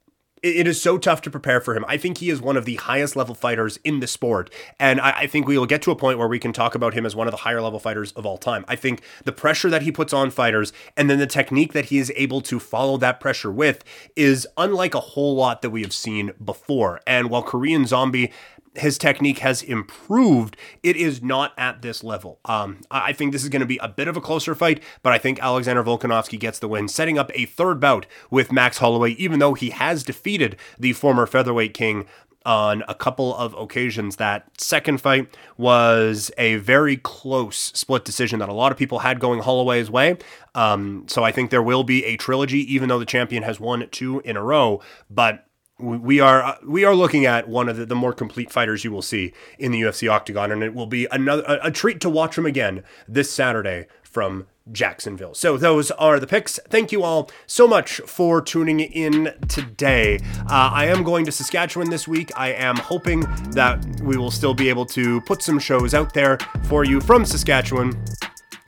it 0.42 0.66
is 0.66 0.80
so 0.80 0.96
tough 0.96 1.20
to 1.22 1.30
prepare 1.30 1.60
for 1.60 1.74
him. 1.76 1.84
I 1.86 1.96
think 1.96 2.18
he 2.18 2.30
is 2.30 2.40
one 2.40 2.56
of 2.56 2.64
the 2.64 2.76
highest 2.76 3.14
level 3.14 3.34
fighters 3.34 3.78
in 3.84 4.00
the 4.00 4.06
sport. 4.06 4.50
And 4.78 5.00
I, 5.00 5.10
I, 5.10 5.26
think 5.26 5.46
we 5.46 5.58
will 5.58 5.66
get 5.66 5.82
to 5.82 5.90
a 5.90 5.96
point 5.96 6.18
where 6.18 6.28
we 6.28 6.38
can 6.38 6.52
talk 6.52 6.74
about 6.74 6.94
him 6.94 7.04
as 7.04 7.14
one 7.14 7.26
of 7.26 7.32
the 7.32 7.38
higher 7.38 7.60
level 7.60 7.78
fighters 7.78 8.12
of 8.12 8.24
all 8.24 8.38
time. 8.38 8.64
I 8.66 8.76
think 8.76 9.02
the 9.24 9.32
pressure 9.32 9.68
that 9.70 9.82
he 9.82 9.92
puts 9.92 10.12
on 10.12 10.30
fighters 10.30 10.72
and 10.96 11.10
then 11.10 11.18
the 11.18 11.26
technique 11.26 11.72
that 11.74 11.86
he 11.86 11.98
is 11.98 12.12
able 12.16 12.40
to 12.42 12.58
follow 12.58 12.96
that 12.98 13.20
pressure 13.20 13.50
with 13.50 13.84
is 14.16 14.46
unlike 14.56 14.94
a 14.94 15.00
whole 15.00 15.34
lot 15.34 15.62
that 15.62 15.70
we 15.70 15.82
have 15.82 15.92
seen 15.92 16.32
before. 16.42 17.00
And 17.06 17.28
while 17.28 17.42
Korean 17.42 17.86
Zombie 17.86 18.32
his 18.74 18.98
technique 18.98 19.38
has 19.38 19.62
improved, 19.62 20.56
it 20.82 20.96
is 20.96 21.22
not 21.22 21.52
at 21.58 21.82
this 21.82 22.04
level. 22.04 22.38
Um, 22.44 22.82
I 22.90 23.12
think 23.12 23.32
this 23.32 23.42
is 23.42 23.48
going 23.48 23.60
to 23.60 23.66
be 23.66 23.78
a 23.78 23.88
bit 23.88 24.08
of 24.08 24.16
a 24.16 24.20
closer 24.20 24.54
fight, 24.54 24.82
but 25.02 25.12
I 25.12 25.18
think 25.18 25.42
Alexander 25.42 25.82
Volkanovski 25.82 26.38
gets 26.38 26.58
the 26.58 26.68
win, 26.68 26.88
setting 26.88 27.18
up 27.18 27.30
a 27.34 27.46
third 27.46 27.80
bout 27.80 28.06
with 28.30 28.52
Max 28.52 28.78
Holloway, 28.78 29.12
even 29.12 29.40
though 29.40 29.54
he 29.54 29.70
has 29.70 30.04
defeated 30.04 30.56
the 30.78 30.92
former 30.92 31.26
featherweight 31.26 31.74
king 31.74 32.06
on 32.46 32.82
a 32.88 32.94
couple 32.94 33.36
of 33.36 33.54
occasions. 33.54 34.16
That 34.16 34.48
second 34.58 35.00
fight 35.00 35.36
was 35.56 36.30
a 36.38 36.56
very 36.56 36.96
close 36.96 37.72
split 37.74 38.04
decision 38.04 38.38
that 38.38 38.48
a 38.48 38.54
lot 38.54 38.72
of 38.72 38.78
people 38.78 39.00
had 39.00 39.20
going 39.20 39.40
Holloway's 39.40 39.90
way. 39.90 40.16
Um, 40.54 41.04
so 41.06 41.22
I 41.22 41.32
think 41.32 41.50
there 41.50 41.62
will 41.62 41.84
be 41.84 42.04
a 42.04 42.16
trilogy, 42.16 42.72
even 42.72 42.88
though 42.88 42.98
the 42.98 43.04
champion 43.04 43.42
has 43.42 43.60
won 43.60 43.86
two 43.90 44.20
in 44.20 44.36
a 44.36 44.42
row. 44.42 44.80
But 45.10 45.46
we 45.80 46.20
are 46.20 46.42
uh, 46.42 46.56
we 46.66 46.84
are 46.84 46.94
looking 46.94 47.26
at 47.26 47.48
one 47.48 47.68
of 47.68 47.76
the, 47.76 47.86
the, 47.86 47.94
more 47.94 48.12
complete 48.12 48.50
fighters 48.50 48.84
you 48.84 48.90
will 48.90 49.02
see 49.02 49.32
in 49.58 49.72
the 49.72 49.80
UFC 49.80 50.10
octagon, 50.10 50.52
and 50.52 50.62
it 50.62 50.74
will 50.74 50.86
be 50.86 51.06
another 51.10 51.42
a, 51.46 51.68
a, 51.68 51.70
treat 51.70 52.00
to 52.00 52.10
watch 52.10 52.36
him 52.36 52.46
again 52.46 52.82
this 53.08 53.30
Saturday 53.30 53.86
from 54.02 54.46
Jacksonville. 54.72 55.34
So 55.34 55.56
those 55.56 55.90
are 55.92 56.18
the 56.18 56.26
picks. 56.26 56.58
Thank 56.68 56.92
you 56.92 57.02
all 57.02 57.30
so 57.46 57.66
much 57.66 58.00
for 58.06 58.40
tuning 58.40 58.80
in 58.80 59.34
today. 59.48 60.18
Uh, 60.48 60.70
I 60.72 60.86
am 60.86 61.02
going 61.02 61.24
to 61.26 61.32
Saskatchewan 61.32 61.90
this 61.90 62.06
week. 62.06 62.30
I 62.36 62.52
am 62.52 62.76
hoping 62.76 63.20
that 63.52 63.84
we 64.02 64.16
will 64.16 64.30
still 64.30 64.54
be 64.54 64.68
able 64.68 64.86
to 64.86 65.20
put 65.22 65.42
some 65.42 65.58
shows 65.58 65.94
out 65.94 66.14
there 66.14 66.38
for 66.64 66.84
you 66.84 67.00
from 67.00 67.24
Saskatchewan. 67.24 68.04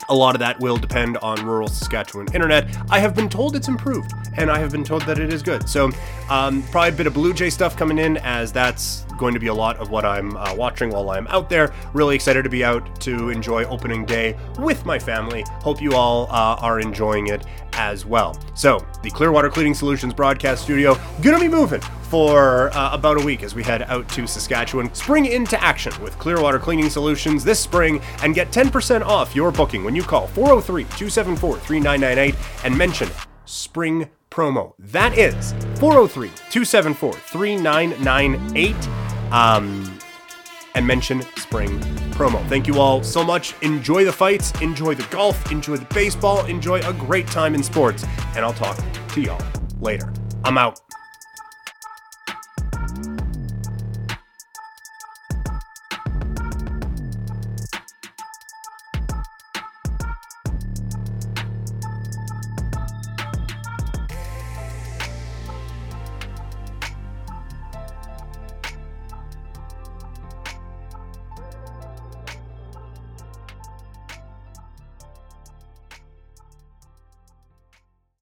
A 0.09 0.15
lot 0.15 0.35
of 0.35 0.39
that 0.39 0.59
will 0.59 0.77
depend 0.77 1.17
on 1.17 1.45
rural 1.45 1.67
Saskatchewan 1.67 2.27
internet. 2.33 2.67
I 2.89 2.99
have 2.99 3.15
been 3.15 3.29
told 3.29 3.55
it's 3.55 3.67
improved, 3.67 4.11
and 4.35 4.51
I 4.51 4.59
have 4.59 4.71
been 4.71 4.83
told 4.83 5.03
that 5.03 5.19
it 5.19 5.33
is 5.33 5.41
good. 5.41 5.69
So, 5.69 5.91
um, 6.29 6.63
probably 6.63 6.89
a 6.89 6.93
bit 6.93 7.07
of 7.07 7.13
Blue 7.13 7.33
Jay 7.33 7.49
stuff 7.49 7.77
coming 7.77 7.97
in, 7.97 8.17
as 8.17 8.51
that's 8.51 9.05
going 9.17 9.33
to 9.33 9.39
be 9.39 9.47
a 9.47 9.53
lot 9.53 9.77
of 9.77 9.89
what 9.89 10.05
I'm 10.05 10.35
uh, 10.37 10.53
watching 10.55 10.89
while 10.89 11.09
I'm 11.11 11.27
out 11.27 11.49
there. 11.49 11.73
Really 11.93 12.15
excited 12.15 12.43
to 12.43 12.49
be 12.49 12.63
out 12.63 12.99
to 13.01 13.29
enjoy 13.29 13.65
opening 13.65 14.05
day 14.05 14.37
with 14.59 14.85
my 14.85 14.99
family. 14.99 15.43
Hope 15.61 15.81
you 15.81 15.93
all 15.93 16.27
uh, 16.29 16.57
are 16.59 16.79
enjoying 16.79 17.27
it 17.27 17.45
as 17.73 18.05
well. 18.05 18.37
So, 18.55 18.85
the 19.01 19.09
Clearwater 19.09 19.49
Cleaning 19.49 19.73
Solutions 19.73 20.13
broadcast 20.13 20.63
studio 20.63 20.97
gonna 21.21 21.39
be 21.39 21.47
moving 21.47 21.81
for 22.13 22.69
uh, 22.75 22.93
about 22.93 23.19
a 23.19 23.25
week 23.25 23.41
as 23.41 23.55
we 23.55 23.63
head 23.63 23.81
out 23.83 24.07
to 24.09 24.27
Saskatchewan. 24.27 24.93
Spring 24.93 25.25
into 25.25 25.61
action 25.63 25.91
with 26.01 26.17
Clearwater 26.19 26.59
Cleaning 26.59 26.89
Solutions 26.89 27.43
this 27.43 27.59
spring 27.59 28.01
and 28.21 28.35
get 28.35 28.51
10% 28.51 29.01
off 29.01 29.35
your 29.35 29.51
booking 29.51 29.83
when 29.83 29.95
you 29.95 30.03
call 30.03 30.27
403 30.27 30.83
274 30.83 31.57
3998 31.57 32.35
and 32.65 32.77
mention 32.77 33.09
spring 33.45 34.09
promo. 34.29 34.73
That 34.79 35.17
is 35.17 35.53
403 35.79 36.29
274 36.49 37.13
3998. 37.13 39.02
Um, 39.33 39.99
and 40.75 40.87
mention 40.87 41.21
spring 41.37 41.79
promo. 42.11 42.47
Thank 42.47 42.67
you 42.67 42.79
all 42.79 43.03
so 43.03 43.23
much. 43.23 43.53
Enjoy 43.61 44.05
the 44.05 44.11
fights, 44.11 44.51
enjoy 44.61 44.95
the 44.95 45.07
golf, 45.11 45.51
enjoy 45.51 45.77
the 45.77 45.93
baseball, 45.93 46.45
enjoy 46.45 46.79
a 46.81 46.93
great 46.93 47.27
time 47.27 47.53
in 47.53 47.61
sports, 47.61 48.05
and 48.35 48.45
I'll 48.45 48.53
talk 48.53 48.77
to 49.09 49.21
y'all 49.21 49.41
later. 49.79 50.11
I'm 50.43 50.57
out. 50.57 50.82